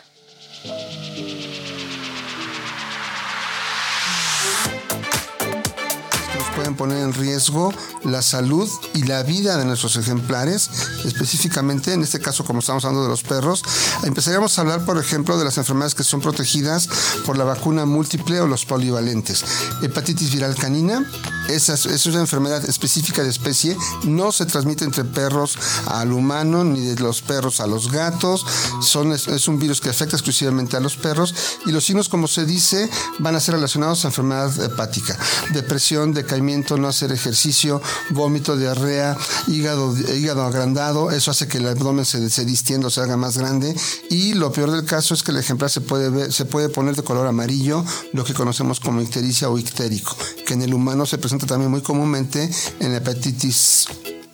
Pueden 6.56 6.76
poner 6.76 7.00
en 7.00 7.14
riesgo 7.14 7.74
la 8.04 8.22
salud 8.22 8.70
y 8.94 9.04
la 9.04 9.24
vida 9.24 9.58
de 9.58 9.66
nuestros 9.66 9.96
ejemplares, 9.96 10.70
específicamente 11.06 11.94
en 11.94 12.02
este 12.02 12.20
caso 12.20 12.44
como 12.44 12.60
estamos 12.60 12.86
hablando 12.86 13.04
de 13.04 13.10
los 13.10 13.24
perros, 13.24 13.64
empezaríamos 14.04 14.58
a 14.58 14.62
hablar 14.62 14.86
por 14.86 14.98
ejemplo 14.98 15.38
de 15.38 15.46
las 15.46 15.58
enfermedades 15.58 15.96
que 15.96 16.04
son 16.04 16.22
protegidas 16.22 16.90
por 17.26 17.38
la 17.38 17.44
vacuna 17.44 17.86
múltiple 17.86 18.40
o 18.42 18.48
los 18.48 18.66
polivalentes. 18.66 19.44
Hepatitis 19.82 20.32
viral 20.34 20.56
canina, 20.56 21.06
esa 21.50 21.74
es, 21.74 22.06
una 22.06 22.20
enfermedad 22.20 22.64
específica 22.68 23.24
de 23.24 23.30
especie, 23.30 23.78
no 24.04 24.32
se 24.32 24.46
transmite 24.46 24.86
entre 24.86 25.04
perros 25.04 25.58
al 25.88 26.12
humano 26.12 26.64
ni 26.64 26.82
de 26.82 27.02
los 27.02 27.22
perros 27.22 27.60
a 27.60 27.68
los 27.68 27.92
gatos, 27.92 28.46
son, 28.82 29.12
es 29.14 29.48
un 29.48 29.60
virus 29.60 29.82
que 29.82 29.90
afecta 29.90 30.16
exclusivamente 30.16 30.78
a 30.78 30.80
los 30.80 30.96
perros 30.96 31.34
y 31.66 31.72
los 31.72 31.86
signos 31.86 32.10
como 32.10 32.28
se 32.28 32.46
dice 32.46 32.90
van 33.20 33.36
a 33.36 33.40
ser 33.40 33.56
relacionados 33.56 34.04
a 34.04 34.10
enfermedad 34.10 34.64
hepática, 34.64 35.18
depresión, 35.54 36.14
decaimiento, 36.14 36.41
no 36.78 36.88
hacer 36.88 37.12
ejercicio, 37.12 37.82
vómito, 38.10 38.58
diarrea, 38.58 39.18
hígado, 39.48 39.96
hígado 40.16 40.44
agrandado, 40.44 41.12
eso 41.12 41.32
hace 41.32 41.48
que 41.48 41.58
el 41.60 41.68
abdomen 41.68 42.06
se, 42.06 42.30
se 42.30 42.46
distienda 42.46 42.90
se 42.90 43.02
haga 43.02 43.18
más 43.18 43.38
grande. 43.38 43.76
Y 44.10 44.34
lo 44.34 44.52
peor 44.52 44.72
del 44.72 44.86
caso 44.86 45.14
es 45.14 45.24
que 45.24 45.32
el 45.32 45.38
ejemplar 45.38 45.70
se 45.70 45.82
puede, 45.82 46.10
ver- 46.10 46.32
se 46.32 46.46
puede 46.46 46.70
poner 46.70 46.96
de 46.96 47.04
color 47.04 47.28
amarillo, 47.28 47.84
lo 48.14 48.24
que 48.24 48.34
conocemos 48.34 48.80
como 48.80 49.02
ictericia 49.02 49.50
o 49.50 49.58
ictérico, 49.58 50.16
que 50.46 50.54
en 50.54 50.62
el 50.62 50.74
humano 50.74 51.06
se 51.06 51.18
presenta 51.18 51.46
también 51.46 51.72
muy 51.72 51.82
comúnmente 51.82 52.50
en 52.80 52.94
hepatitis 52.94 53.86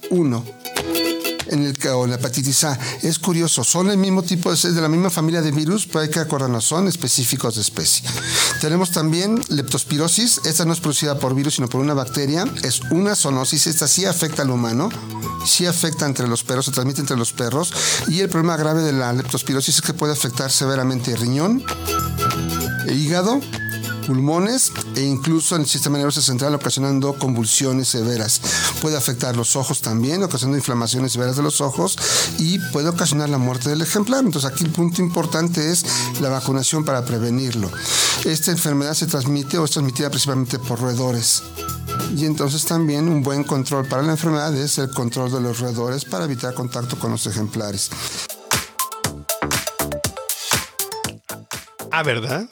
1 0.10 0.57
en 1.50 1.66
el 1.66 1.78
o 1.94 2.08
la 2.08 2.16
hepatitis 2.16 2.64
A. 2.64 2.78
Es 3.02 3.20
curioso, 3.20 3.64
son 3.64 3.90
el 3.90 3.98
mismo 3.98 4.24
tipo, 4.24 4.52
es 4.52 4.64
de 4.64 4.82
la 4.82 4.90
misma 4.90 5.10
familia 5.10 5.42
de 5.42 5.52
virus, 5.52 5.86
pero 5.86 6.00
hay 6.00 6.10
que 6.10 6.20
acordarnos, 6.20 6.66
son 6.66 6.88
específicos 6.88 7.56
de 7.56 7.62
especie. 7.62 8.08
Tenemos 8.62 8.92
también 8.92 9.42
leptospirosis, 9.50 10.42
esta 10.46 10.66
no 10.66 10.74
es 10.74 10.80
producida 10.80 11.20
por 11.20 11.36
virus, 11.36 11.56
sino 11.56 11.70
por 11.70 11.82
una 11.82 11.94
bacteria, 11.94 12.46
es 12.64 12.82
una 12.92 13.16
zoonosis, 13.16 13.68
esta 13.68 13.88
sí 13.88 14.06
afecta 14.06 14.42
al 14.42 14.50
humano, 14.50 14.90
sí 15.46 15.66
afecta 15.66 16.06
entre 16.06 16.28
los 16.28 16.44
perros, 16.44 16.66
se 16.66 16.72
transmite 16.72 17.02
entre 17.02 17.18
los 17.18 17.34
perros, 17.34 17.74
y 18.08 18.20
el 18.20 18.30
problema 18.30 18.58
grave 18.58 18.82
de 18.82 18.94
la 18.94 19.14
leptospirosis 19.14 19.76
es 19.76 19.82
que 19.82 19.94
puede 19.94 20.14
afectar 20.14 20.52
severamente 20.52 21.12
el 21.12 21.18
riñón, 21.18 21.64
el 22.88 23.00
hígado, 23.00 23.40
pulmones 24.08 24.72
e 24.96 25.02
incluso 25.02 25.56
en 25.56 25.64
el 25.64 25.68
sistema 25.68 25.98
nervioso 25.98 26.22
central 26.22 26.56
ocasionando 26.56 27.20
convulsiones 27.20 27.90
severas. 27.90 28.42
Puede 28.82 28.96
afectar 28.96 29.36
los 29.36 29.58
ojos 29.58 29.82
también, 29.82 30.24
ocasionando 30.24 30.58
inflamaciones 30.58 31.12
severas 31.12 31.36
de 31.36 31.44
los 31.44 31.60
ojos 31.60 31.98
y 32.40 32.58
puede 32.72 32.88
ocasionar 32.88 33.30
la 33.30 33.38
muerte 33.38 33.70
del 33.70 33.82
ejemplar. 33.82 34.24
Entonces 34.24 34.50
aquí 34.50 34.64
el 34.64 34.72
punto 34.72 35.02
importante 35.02 35.72
es 35.72 35.86
la 36.22 36.30
vacunación 36.30 36.86
para 36.86 37.04
prevenirlo. 37.04 37.70
Esta 38.24 38.52
enfermedad 38.52 38.94
se 38.94 39.08
transmite 39.08 39.58
o 39.58 39.66
es 39.66 39.72
transmitida 39.72 40.10
principalmente 40.10 40.58
por 40.58 40.80
roedores. 40.80 41.44
Y 42.16 42.26
entonces 42.26 42.64
también 42.66 43.10
un 43.10 43.22
buen 43.22 43.44
control 43.44 43.86
para 43.88 44.04
la 44.04 44.14
enfermedad 44.14 44.56
es 44.56 44.78
el 44.78 44.90
control 44.90 45.32
de 45.32 45.42
los 45.42 45.60
roedores 45.60 46.06
para 46.06 46.26
evitar 46.26 46.54
contacto 46.54 46.98
con 46.98 47.12
los 47.12 47.28
ejemplares. 47.28 47.90
Ah, 51.92 52.04
¿verdad? 52.04 52.48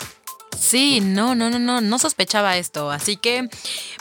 Sí, 0.75 0.99
no, 0.99 1.35
no, 1.35 1.49
no, 1.49 1.57
no, 1.57 1.79
no 1.79 1.99
sospechaba 1.99 2.57
esto. 2.57 2.91
Así 2.91 3.15
que 3.15 3.47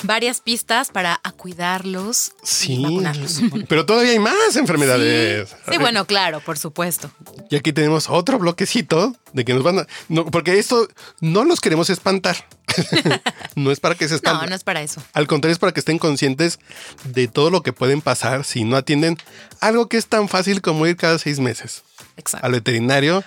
varias 0.03 0.41
pistas 0.41 0.91
para 0.91 1.21
a 1.23 1.31
cuidarlos 1.31 2.33
y 2.43 2.47
Sí. 2.47 2.83
vacunarlos. 2.83 3.41
Pero 3.69 3.87
todavía 3.87 4.11
hay 4.11 4.19
más 4.19 4.57
enfermedades. 4.57 5.51
Sí, 5.51 5.57
sí, 5.71 5.79
bueno, 5.79 6.05
claro, 6.05 6.41
por 6.41 6.59
supuesto. 6.59 7.13
Y 7.49 7.55
aquí 7.55 7.73
tenemos 7.73 8.11
otro 8.11 8.41
bloquecito 8.41 9.15
de 9.33 9.45
que 9.45 9.55
nos 9.55 9.63
van 9.63 9.79
a. 9.79 9.87
No, 10.09 10.27
porque 10.27 10.59
esto 10.59 10.89
no 11.21 11.45
los 11.45 11.61
queremos 11.61 11.91
espantar. 11.91 12.45
no 13.55 13.71
es 13.71 13.79
para 13.79 13.95
que 13.95 14.07
se 14.09 14.15
No, 14.15 14.17
espanten. 14.17 14.51
no 14.51 14.57
es 14.57 14.65
para 14.65 14.83
eso. 14.83 15.01
Al 15.13 15.29
contrario, 15.29 15.53
es 15.53 15.61
para 15.61 15.71
que 15.71 15.79
estén 15.79 15.99
conscientes 15.99 16.59
de 17.05 17.29
todo 17.29 17.51
lo 17.51 17.63
que 17.63 17.73
pueden 17.73 18.01
pasar 18.01 18.45
si 18.45 18.65
no 18.65 18.77
atienden 18.77 19.17
algo 19.61 19.89
que 19.89 19.97
es 19.97 20.07
tan 20.09 20.29
fácil 20.29 20.61
como 20.61 20.85
ir 20.89 20.97
cada 20.97 21.21
seis 21.21 21.39
meses 21.39 21.85
Exacto. 22.17 22.45
al 22.45 22.51
veterinario. 22.53 23.23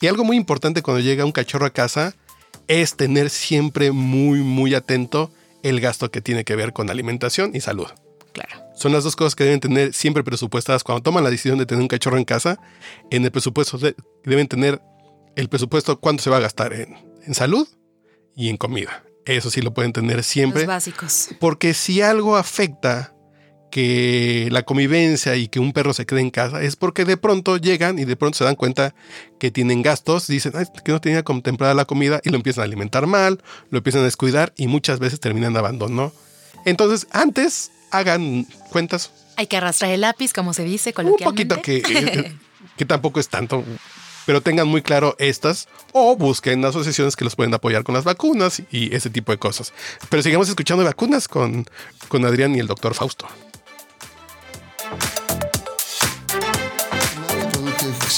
Y 0.00 0.06
algo 0.08 0.24
muy 0.24 0.36
importante 0.36 0.82
cuando 0.82 1.00
llega 1.00 1.24
un 1.24 1.30
cachorro 1.30 1.64
a 1.66 1.70
casa 1.70 2.16
es 2.68 2.96
tener 2.96 3.30
siempre 3.30 3.90
muy, 3.92 4.40
muy 4.40 4.74
atento 4.74 5.30
el 5.62 5.80
gasto 5.80 6.10
que 6.10 6.20
tiene 6.20 6.44
que 6.44 6.54
ver 6.56 6.72
con 6.72 6.88
alimentación 6.90 7.50
y 7.54 7.60
salud. 7.60 7.88
Claro. 8.32 8.62
Son 8.76 8.92
las 8.92 9.02
dos 9.04 9.16
cosas 9.16 9.34
que 9.34 9.42
deben 9.44 9.58
tener 9.58 9.92
siempre 9.92 10.22
presupuestadas 10.22 10.84
cuando 10.84 11.02
toman 11.02 11.24
la 11.24 11.30
decisión 11.30 11.58
de 11.58 11.66
tener 11.66 11.82
un 11.82 11.88
cachorro 11.88 12.16
en 12.18 12.24
casa. 12.24 12.60
En 13.10 13.24
el 13.24 13.32
presupuesto 13.32 13.76
de- 13.78 13.96
deben 14.24 14.46
tener 14.46 14.80
el 15.34 15.48
presupuesto 15.48 15.98
cuánto 15.98 16.22
se 16.22 16.30
va 16.30 16.36
a 16.36 16.40
gastar 16.40 16.72
en, 16.72 16.96
en 17.26 17.34
salud 17.34 17.66
y 18.36 18.48
en 18.50 18.56
comida. 18.56 19.02
Eso 19.24 19.50
sí 19.50 19.60
lo 19.62 19.74
pueden 19.74 19.92
tener 19.92 20.22
siempre. 20.22 20.62
Los 20.62 20.68
básicos. 20.68 21.30
Porque 21.40 21.74
si 21.74 22.00
algo 22.02 22.36
afecta 22.36 23.12
que 23.70 24.48
la 24.50 24.62
convivencia 24.62 25.36
y 25.36 25.48
que 25.48 25.60
un 25.60 25.72
perro 25.72 25.92
se 25.92 26.06
quede 26.06 26.20
en 26.20 26.30
casa 26.30 26.62
es 26.62 26.76
porque 26.76 27.04
de 27.04 27.16
pronto 27.16 27.56
llegan 27.58 27.98
y 27.98 28.04
de 28.04 28.16
pronto 28.16 28.38
se 28.38 28.44
dan 28.44 28.54
cuenta 28.56 28.94
que 29.38 29.50
tienen 29.50 29.82
gastos, 29.82 30.26
dicen 30.26 30.52
"Ay, 30.54 30.64
que 30.84 30.92
no 30.92 31.00
tenía 31.00 31.22
contemplada 31.22 31.74
la 31.74 31.84
comida 31.84 32.20
y 32.24 32.30
lo 32.30 32.36
empiezan 32.36 32.62
a 32.62 32.64
alimentar 32.64 33.06
mal, 33.06 33.42
lo 33.70 33.78
empiezan 33.78 34.02
a 34.02 34.04
descuidar 34.04 34.52
y 34.56 34.66
muchas 34.68 34.98
veces 34.98 35.20
terminan 35.20 35.52
de 35.52 35.58
abandono. 35.58 36.12
Entonces, 36.64 37.06
antes 37.12 37.70
hagan 37.90 38.44
cuentas 38.70 39.10
Hay 39.36 39.46
que 39.46 39.56
arrastrar 39.56 39.90
el 39.92 40.00
lápiz, 40.00 40.32
como 40.32 40.52
se 40.52 40.64
dice 40.64 40.90
un 40.90 40.94
coloquialmente. 40.94 41.54
poquito 41.54 41.62
que, 41.62 41.76
eh, 41.78 42.32
que 42.76 42.84
tampoco 42.84 43.20
es 43.20 43.28
tanto, 43.28 43.62
pero 44.26 44.40
tengan 44.40 44.66
muy 44.66 44.82
claro 44.82 45.14
estas 45.18 45.68
o 45.92 46.16
busquen 46.16 46.64
asociaciones 46.64 47.16
que 47.16 47.24
los 47.24 47.36
pueden 47.36 47.54
apoyar 47.54 47.84
con 47.84 47.94
las 47.94 48.04
vacunas 48.04 48.62
y 48.72 48.94
ese 48.94 49.10
tipo 49.10 49.30
de 49.32 49.38
cosas. 49.38 49.72
Pero 50.10 50.22
sigamos 50.22 50.48
escuchando 50.48 50.84
vacunas 50.84 51.28
con, 51.28 51.66
con 52.08 52.24
Adrián 52.26 52.54
y 52.56 52.58
el 52.58 52.66
doctor 52.66 52.94
Fausto. 52.94 53.26
Que 54.96 55.27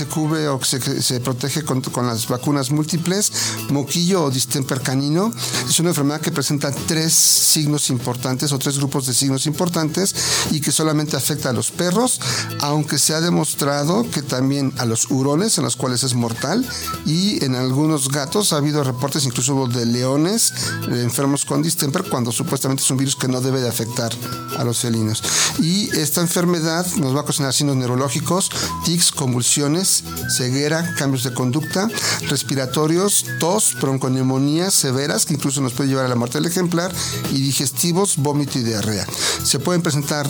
se 0.01 0.07
cubre 0.07 0.49
o 0.49 0.59
que 0.59 0.65
se, 0.65 1.03
se 1.03 1.21
protege 1.21 1.63
con, 1.63 1.83
con 1.83 2.07
las 2.07 2.27
vacunas 2.27 2.71
múltiples, 2.71 3.33
moquillo 3.69 4.25
o 4.25 4.31
distemper 4.31 4.81
canino. 4.81 5.31
Es 5.69 5.79
una 5.79 5.91
enfermedad 5.91 6.23
que 6.23 6.33
presenta 6.33 6.73
tres 6.73 7.13
signos 7.13 7.91
importantes 7.91 8.51
o 8.53 8.59
tres 8.59 8.79
grupos 8.79 9.07
de 9.07 9.13
signos 9.13 9.45
importantes 9.45 10.15
y 10.53 10.63
que 10.63 10.73
solamente 10.73 11.19
afecta 11.19 11.51
a 11.51 11.53
los 11.53 11.71
perros, 11.71 12.19
aunque 12.61 12.99
se 12.99 13.13
ha 13.13 13.21
demostrado 13.21 14.11
que 14.11 14.23
también 14.23 14.73
a 14.79 14.87
los 14.87 15.11
hurones, 15.11 15.59
en 15.59 15.65
los 15.65 15.77
cuales 15.77 16.03
es 16.03 16.15
mortal, 16.15 16.67
y 17.05 17.45
en 17.45 17.55
algunos 17.55 18.09
gatos 18.09 18.55
ha 18.55 18.57
habido 18.57 18.83
reportes 18.85 19.27
incluso 19.27 19.67
de 19.67 19.85
leones 19.85 20.55
enfermos 20.89 21.45
con 21.45 21.61
distemper 21.61 22.05
cuando 22.09 22.33
supuestamente 22.33 22.83
es 22.83 22.91
un 22.91 22.97
virus 22.97 23.17
que 23.17 23.29
no 23.29 23.43
debe 23.43 23.61
de 23.61 23.69
afectar 23.69 24.13
a 24.57 24.65
los 24.65 24.79
felinos. 24.79 25.23
Y 25.59 25.91
esta 25.99 26.23
enfermedad 26.23 26.87
nos 26.97 27.15
va 27.15 27.21
a 27.21 27.23
ocasionar 27.23 27.53
signos 27.53 27.77
neurológicos, 27.77 28.51
tics, 28.85 29.13
convulsiones, 29.13 29.90
ceguera, 30.29 30.95
cambios 30.97 31.25
de 31.25 31.33
conducta, 31.33 31.89
respiratorios, 32.29 33.25
tos, 33.39 33.77
bronconeumonías 33.81 34.75
severas 34.75 35.27
que 35.27 35.35
incluso 35.35 35.61
nos 35.61 35.73
puede 35.73 35.91
llevar 35.91 36.07
a 36.07 36.09
la 36.09 36.17
muerte 36.17 36.39
del 36.39 36.51
ejemplar 36.51 36.93
y 37.33 37.41
digestivos, 37.41 38.17
vómito 38.17 38.59
y 38.59 38.63
diarrea. 38.63 39.07
Se 39.43 39.59
pueden 39.59 39.83
presentar 39.83 40.29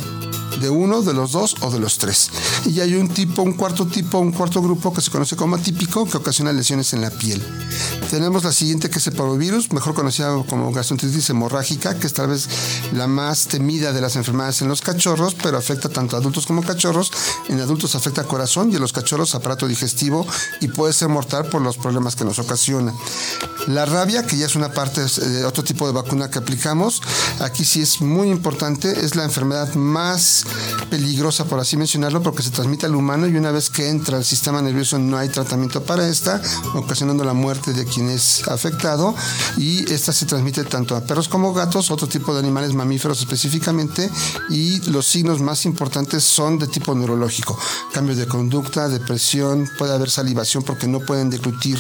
de 0.60 0.70
uno, 0.70 1.02
de 1.02 1.12
los 1.12 1.32
dos 1.32 1.56
o 1.60 1.70
de 1.70 1.78
los 1.78 1.98
tres. 1.98 2.30
Y 2.66 2.80
hay 2.80 2.94
un 2.94 3.08
tipo, 3.08 3.42
un 3.42 3.54
cuarto 3.54 3.86
tipo, 3.86 4.18
un 4.18 4.32
cuarto 4.32 4.62
grupo 4.62 4.92
que 4.92 5.00
se 5.00 5.10
conoce 5.10 5.36
como 5.36 5.56
atípico, 5.56 6.06
que 6.06 6.16
ocasiona 6.16 6.52
lesiones 6.52 6.92
en 6.92 7.00
la 7.00 7.10
piel. 7.10 7.42
Tenemos 8.10 8.44
la 8.44 8.52
siguiente 8.52 8.90
que 8.90 8.98
es 8.98 9.06
el 9.06 9.14
parvovirus, 9.14 9.72
mejor 9.72 9.94
conocida 9.94 10.30
como 10.48 10.72
gastroenteritis 10.72 11.30
hemorrágica, 11.30 11.98
que 11.98 12.06
es 12.06 12.12
tal 12.12 12.28
vez 12.28 12.48
la 12.92 13.06
más 13.06 13.46
temida 13.46 13.92
de 13.92 14.00
las 14.00 14.16
enfermedades 14.16 14.62
en 14.62 14.68
los 14.68 14.80
cachorros, 14.80 15.34
pero 15.34 15.58
afecta 15.58 15.88
tanto 15.88 16.16
a 16.16 16.18
adultos 16.18 16.46
como 16.46 16.62
cachorros. 16.62 17.10
En 17.48 17.60
adultos 17.60 17.94
afecta 17.94 18.24
corazón 18.24 18.70
y 18.70 18.76
en 18.76 18.80
los 18.80 18.92
cachorros 18.92 19.34
aparato 19.34 19.66
digestivo 19.66 20.26
y 20.60 20.68
puede 20.68 20.92
ser 20.92 21.08
mortal 21.08 21.46
por 21.46 21.62
los 21.62 21.76
problemas 21.76 22.16
que 22.16 22.24
nos 22.24 22.38
ocasiona. 22.38 22.92
La 23.68 23.84
rabia, 23.86 24.26
que 24.26 24.36
ya 24.36 24.46
es 24.46 24.56
una 24.56 24.72
parte 24.72 25.02
de 25.02 25.44
otro 25.44 25.62
tipo 25.62 25.86
de 25.86 25.92
vacuna 25.92 26.30
que 26.30 26.38
aplicamos, 26.38 27.02
aquí 27.40 27.64
sí 27.64 27.82
es 27.82 28.00
muy 28.00 28.30
importante, 28.30 29.04
es 29.04 29.16
la 29.16 29.24
enfermedad 29.24 29.74
más 29.74 30.44
peligrosa, 30.90 31.44
por 31.44 31.60
así 31.60 31.76
mencionarlo, 31.76 32.22
porque 32.22 32.42
se 32.42 32.50
transmite 32.50 32.86
al 32.86 32.94
humano 32.94 33.26
y 33.26 33.36
una 33.36 33.52
vez 33.52 33.70
que 33.70 33.88
entra 33.88 34.16
al 34.16 34.24
sistema 34.24 34.60
nervioso 34.60 34.98
no 34.98 35.16
hay 35.16 35.28
tratamiento 35.28 35.82
para 35.82 36.08
esta, 36.08 36.40
ocasionando 36.74 37.24
la 37.24 37.32
muerte 37.32 37.72
de 37.72 37.84
quien 37.84 38.10
es 38.10 38.46
afectado. 38.48 39.14
Y 39.56 39.90
esta 39.92 40.12
se 40.12 40.26
transmite 40.26 40.64
tanto 40.64 40.96
a 40.96 41.02
perros 41.02 41.28
como 41.28 41.52
gatos, 41.52 41.90
otro 41.90 42.08
tipo 42.08 42.32
de 42.34 42.40
animales 42.40 42.74
mamíferos 42.74 43.20
específicamente 43.20 44.10
y 44.48 44.80
los 44.90 45.06
signos 45.06 45.40
más 45.40 45.64
importantes 45.64 46.24
son 46.24 46.58
de 46.58 46.66
tipo 46.66 46.94
neurológico, 46.94 47.58
cambios 47.92 48.18
de 48.18 48.26
conducta, 48.26 48.88
depresión, 48.88 49.68
puede 49.78 49.94
haber 49.94 50.10
salivación 50.10 50.62
porque 50.62 50.86
no 50.86 51.00
pueden 51.00 51.30
deglutir 51.30 51.78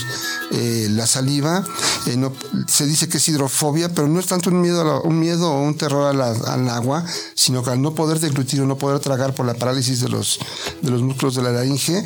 eh, 0.52 0.88
la 0.90 1.06
saliva, 1.06 1.64
eh, 2.06 2.16
no, 2.16 2.32
se 2.66 2.86
dice 2.86 3.08
que 3.08 3.18
es 3.18 3.28
hidrofobia, 3.28 3.88
pero 3.88 4.08
no 4.08 4.20
es 4.20 4.26
tanto 4.26 4.50
un 4.50 4.60
miedo, 4.60 5.02
un 5.02 5.18
miedo 5.18 5.50
o 5.50 5.62
un 5.62 5.76
terror 5.76 6.14
al 6.14 6.68
agua, 6.68 7.04
sino 7.34 7.62
que 7.62 7.70
al 7.70 7.82
no 7.82 7.94
poder 7.94 8.20
deglutir 8.20 8.59
o 8.62 8.66
no 8.66 8.76
poder 8.76 9.00
tragar 9.00 9.34
por 9.34 9.46
la 9.46 9.54
parálisis 9.54 10.00
de 10.00 10.08
los, 10.08 10.38
de 10.82 10.90
los 10.90 11.02
músculos 11.02 11.34
de 11.34 11.42
la 11.42 11.50
laringe, 11.50 12.02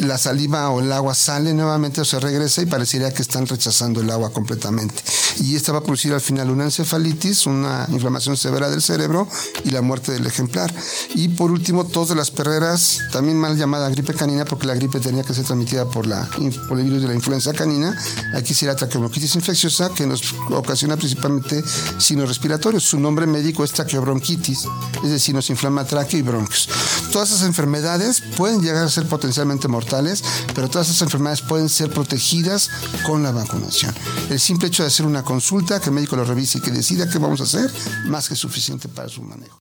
la 0.00 0.18
saliva 0.18 0.70
o 0.70 0.80
el 0.80 0.92
agua 0.92 1.14
sale 1.14 1.54
nuevamente 1.54 2.00
o 2.00 2.04
se 2.04 2.18
regresa 2.18 2.62
y 2.62 2.66
parecería 2.66 3.12
que 3.12 3.22
están 3.22 3.46
rechazando 3.46 4.00
el 4.00 4.10
agua 4.10 4.32
completamente. 4.32 5.02
Y 5.40 5.56
esta 5.56 5.72
va 5.72 5.78
a 5.78 5.82
producir 5.82 6.12
al 6.12 6.20
final 6.20 6.50
una 6.50 6.64
encefalitis, 6.64 7.46
una 7.46 7.86
inflamación 7.90 8.36
severa 8.36 8.68
del 8.68 8.82
cerebro 8.82 9.28
y 9.64 9.70
la 9.70 9.80
muerte 9.80 10.12
del 10.12 10.26
ejemplar. 10.26 10.72
Y 11.14 11.28
por 11.28 11.50
último, 11.50 11.86
tos 11.86 12.14
las 12.14 12.30
perreras, 12.30 12.98
también 13.12 13.38
mal 13.38 13.56
llamada 13.56 13.88
gripe 13.88 14.12
canina, 14.14 14.44
porque 14.44 14.66
la 14.66 14.74
gripe 14.74 15.00
tenía 15.00 15.22
que 15.22 15.32
ser 15.32 15.44
transmitida 15.44 15.86
por, 15.86 16.06
la, 16.06 16.28
por 16.68 16.78
el 16.78 16.84
virus 16.84 17.02
de 17.02 17.08
la 17.08 17.14
influenza 17.14 17.52
canina. 17.52 17.96
Aquí 18.34 18.54
será 18.54 18.76
traqueobronquitis 18.76 19.34
infecciosa, 19.36 19.90
que 19.94 20.06
nos 20.06 20.34
ocasiona 20.50 20.96
principalmente 20.96 21.62
signos 21.98 22.28
respiratorios. 22.28 22.82
Su 22.82 23.00
nombre 23.00 23.26
médico 23.26 23.64
es 23.64 23.72
traqueobronquitis, 23.72 24.66
es 25.02 25.10
decir, 25.10 25.34
nos 25.34 25.48
inflama 25.48 25.71
tráqueo 25.86 26.20
y 26.20 26.22
bronquios. 26.22 26.68
Todas 27.10 27.30
esas 27.30 27.46
enfermedades 27.46 28.22
pueden 28.36 28.62
llegar 28.62 28.84
a 28.84 28.88
ser 28.88 29.06
potencialmente 29.06 29.68
mortales, 29.68 30.22
pero 30.54 30.68
todas 30.68 30.88
esas 30.88 31.02
enfermedades 31.02 31.42
pueden 31.42 31.68
ser 31.68 31.90
protegidas 31.90 32.70
con 33.04 33.22
la 33.22 33.32
vacunación. 33.32 33.94
El 34.30 34.38
simple 34.38 34.68
hecho 34.68 34.82
de 34.82 34.88
hacer 34.88 35.06
una 35.06 35.22
consulta, 35.22 35.80
que 35.80 35.86
el 35.86 35.92
médico 35.92 36.16
lo 36.16 36.24
revise 36.24 36.58
y 36.58 36.60
que 36.60 36.70
decida 36.70 37.08
qué 37.08 37.18
vamos 37.18 37.40
a 37.40 37.44
hacer, 37.44 37.70
más 38.06 38.28
que 38.28 38.36
suficiente 38.36 38.88
para 38.88 39.08
su 39.08 39.22
manejo. 39.22 39.58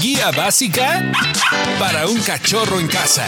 Guía 0.00 0.30
básica 0.30 1.12
para 1.78 2.06
un 2.06 2.20
cachorro 2.20 2.78
en 2.78 2.88
casa. 2.88 3.24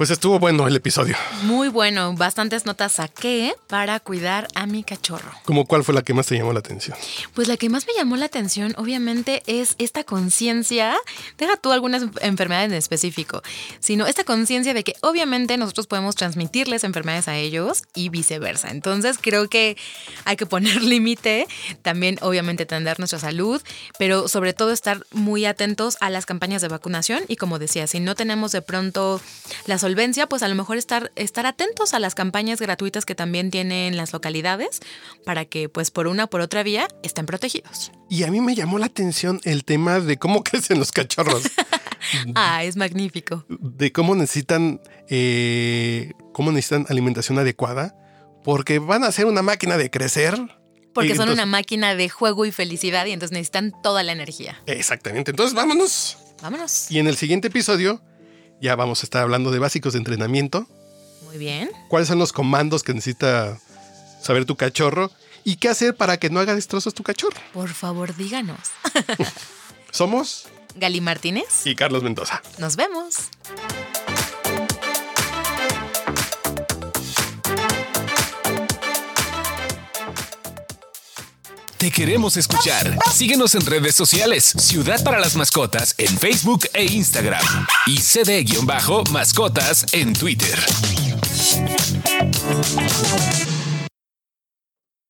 Pues 0.00 0.08
estuvo 0.08 0.38
bueno 0.38 0.66
el 0.66 0.74
episodio. 0.74 1.14
Muy 1.42 1.68
bueno, 1.68 2.14
bastantes 2.14 2.64
notas 2.64 2.92
saqué 2.92 3.54
para 3.66 4.00
cuidar 4.00 4.48
a 4.54 4.64
mi 4.64 4.82
cachorro. 4.82 5.30
¿Cómo 5.44 5.66
cuál 5.66 5.84
fue 5.84 5.92
la 5.92 6.00
que 6.00 6.14
más 6.14 6.26
te 6.26 6.38
llamó 6.38 6.54
la 6.54 6.60
atención? 6.60 6.96
Pues 7.34 7.48
la 7.48 7.58
que 7.58 7.68
más 7.68 7.86
me 7.86 7.92
llamó 7.92 8.16
la 8.16 8.24
atención, 8.24 8.72
obviamente, 8.78 9.42
es 9.44 9.74
esta 9.76 10.02
conciencia, 10.02 10.96
deja 11.36 11.58
tú 11.58 11.70
algunas 11.70 12.04
enfermedades 12.22 12.70
en 12.70 12.78
específico, 12.78 13.42
sino 13.78 14.06
esta 14.06 14.24
conciencia 14.24 14.72
de 14.72 14.84
que 14.84 14.94
obviamente 15.02 15.58
nosotros 15.58 15.86
podemos 15.86 16.14
transmitirles 16.14 16.82
enfermedades 16.82 17.28
a 17.28 17.36
ellos 17.36 17.82
y 17.94 18.08
viceversa. 18.08 18.70
Entonces 18.70 19.18
creo 19.20 19.50
que 19.50 19.76
hay 20.24 20.36
que 20.36 20.46
poner 20.46 20.82
límite, 20.82 21.46
también 21.82 22.16
obviamente 22.22 22.62
atender 22.62 22.98
nuestra 23.00 23.18
salud, 23.18 23.60
pero 23.98 24.28
sobre 24.28 24.54
todo 24.54 24.70
estar 24.70 25.04
muy 25.12 25.44
atentos 25.44 25.98
a 26.00 26.08
las 26.08 26.24
campañas 26.24 26.62
de 26.62 26.68
vacunación 26.68 27.22
y 27.28 27.36
como 27.36 27.58
decía, 27.58 27.86
si 27.86 28.00
no 28.00 28.14
tenemos 28.14 28.52
de 28.52 28.62
pronto 28.62 29.20
la 29.66 29.78
solvencia, 29.90 30.28
pues 30.28 30.44
a 30.44 30.48
lo 30.48 30.54
mejor 30.54 30.76
estar, 30.76 31.10
estar 31.16 31.46
atentos 31.46 31.94
a 31.94 31.98
las 31.98 32.14
campañas 32.14 32.60
gratuitas 32.60 33.04
que 33.04 33.16
también 33.16 33.50
tienen 33.50 33.96
las 33.96 34.12
localidades 34.12 34.78
para 35.24 35.46
que 35.46 35.68
pues 35.68 35.90
por 35.90 36.06
una 36.06 36.24
o 36.24 36.30
por 36.30 36.42
otra 36.42 36.62
vía 36.62 36.86
estén 37.02 37.26
protegidos. 37.26 37.90
Y 38.08 38.22
a 38.22 38.30
mí 38.30 38.40
me 38.40 38.54
llamó 38.54 38.78
la 38.78 38.86
atención 38.86 39.40
el 39.42 39.64
tema 39.64 39.98
de 39.98 40.16
cómo 40.16 40.44
crecen 40.44 40.78
los 40.78 40.92
cachorros. 40.92 41.42
ah, 42.36 42.62
es 42.62 42.76
magnífico. 42.76 43.44
De 43.48 43.90
cómo 43.90 44.14
necesitan, 44.14 44.80
eh, 45.08 46.12
cómo 46.32 46.52
necesitan 46.52 46.86
alimentación 46.88 47.40
adecuada, 47.40 47.96
porque 48.44 48.78
van 48.78 49.02
a 49.02 49.10
ser 49.10 49.26
una 49.26 49.42
máquina 49.42 49.76
de 49.76 49.90
crecer. 49.90 50.38
Porque 50.94 51.16
son 51.16 51.30
una 51.30 51.46
máquina 51.46 51.96
de 51.96 52.08
juego 52.08 52.46
y 52.46 52.52
felicidad 52.52 53.06
y 53.06 53.12
entonces 53.12 53.32
necesitan 53.32 53.72
toda 53.82 54.04
la 54.04 54.12
energía. 54.12 54.62
Exactamente. 54.66 55.32
Entonces 55.32 55.54
vámonos. 55.54 56.16
Vámonos. 56.42 56.90
Y 56.92 57.00
en 57.00 57.08
el 57.08 57.16
siguiente 57.16 57.48
episodio 57.48 58.00
ya 58.60 58.76
vamos 58.76 59.02
a 59.02 59.06
estar 59.06 59.22
hablando 59.22 59.50
de 59.50 59.58
básicos 59.58 59.94
de 59.94 59.98
entrenamiento. 59.98 60.66
Muy 61.24 61.38
bien. 61.38 61.70
¿Cuáles 61.88 62.08
son 62.08 62.18
los 62.18 62.32
comandos 62.32 62.82
que 62.82 62.92
necesita 62.92 63.58
saber 64.20 64.44
tu 64.44 64.56
cachorro? 64.56 65.10
¿Y 65.44 65.56
qué 65.56 65.68
hacer 65.68 65.96
para 65.96 66.18
que 66.18 66.28
no 66.30 66.40
haga 66.40 66.54
destrozos 66.54 66.94
tu 66.94 67.02
cachorro? 67.02 67.36
Por 67.52 67.70
favor, 67.70 68.14
díganos. 68.16 68.60
Somos 69.90 70.48
Gali 70.76 71.00
Martínez 71.00 71.66
y 71.66 71.74
Carlos 71.74 72.02
Mendoza. 72.02 72.42
Nos 72.58 72.76
vemos. 72.76 73.30
Te 81.80 81.90
queremos 81.90 82.36
escuchar. 82.36 82.98
Síguenos 83.10 83.54
en 83.54 83.64
redes 83.64 83.94
sociales. 83.94 84.52
Ciudad 84.58 85.02
para 85.02 85.18
las 85.18 85.34
Mascotas 85.34 85.94
en 85.96 86.14
Facebook 86.18 86.68
e 86.74 86.84
Instagram. 86.84 87.42
Y 87.86 87.96
CD-Mascotas 87.96 89.86
en 89.92 90.12
Twitter. 90.12 90.58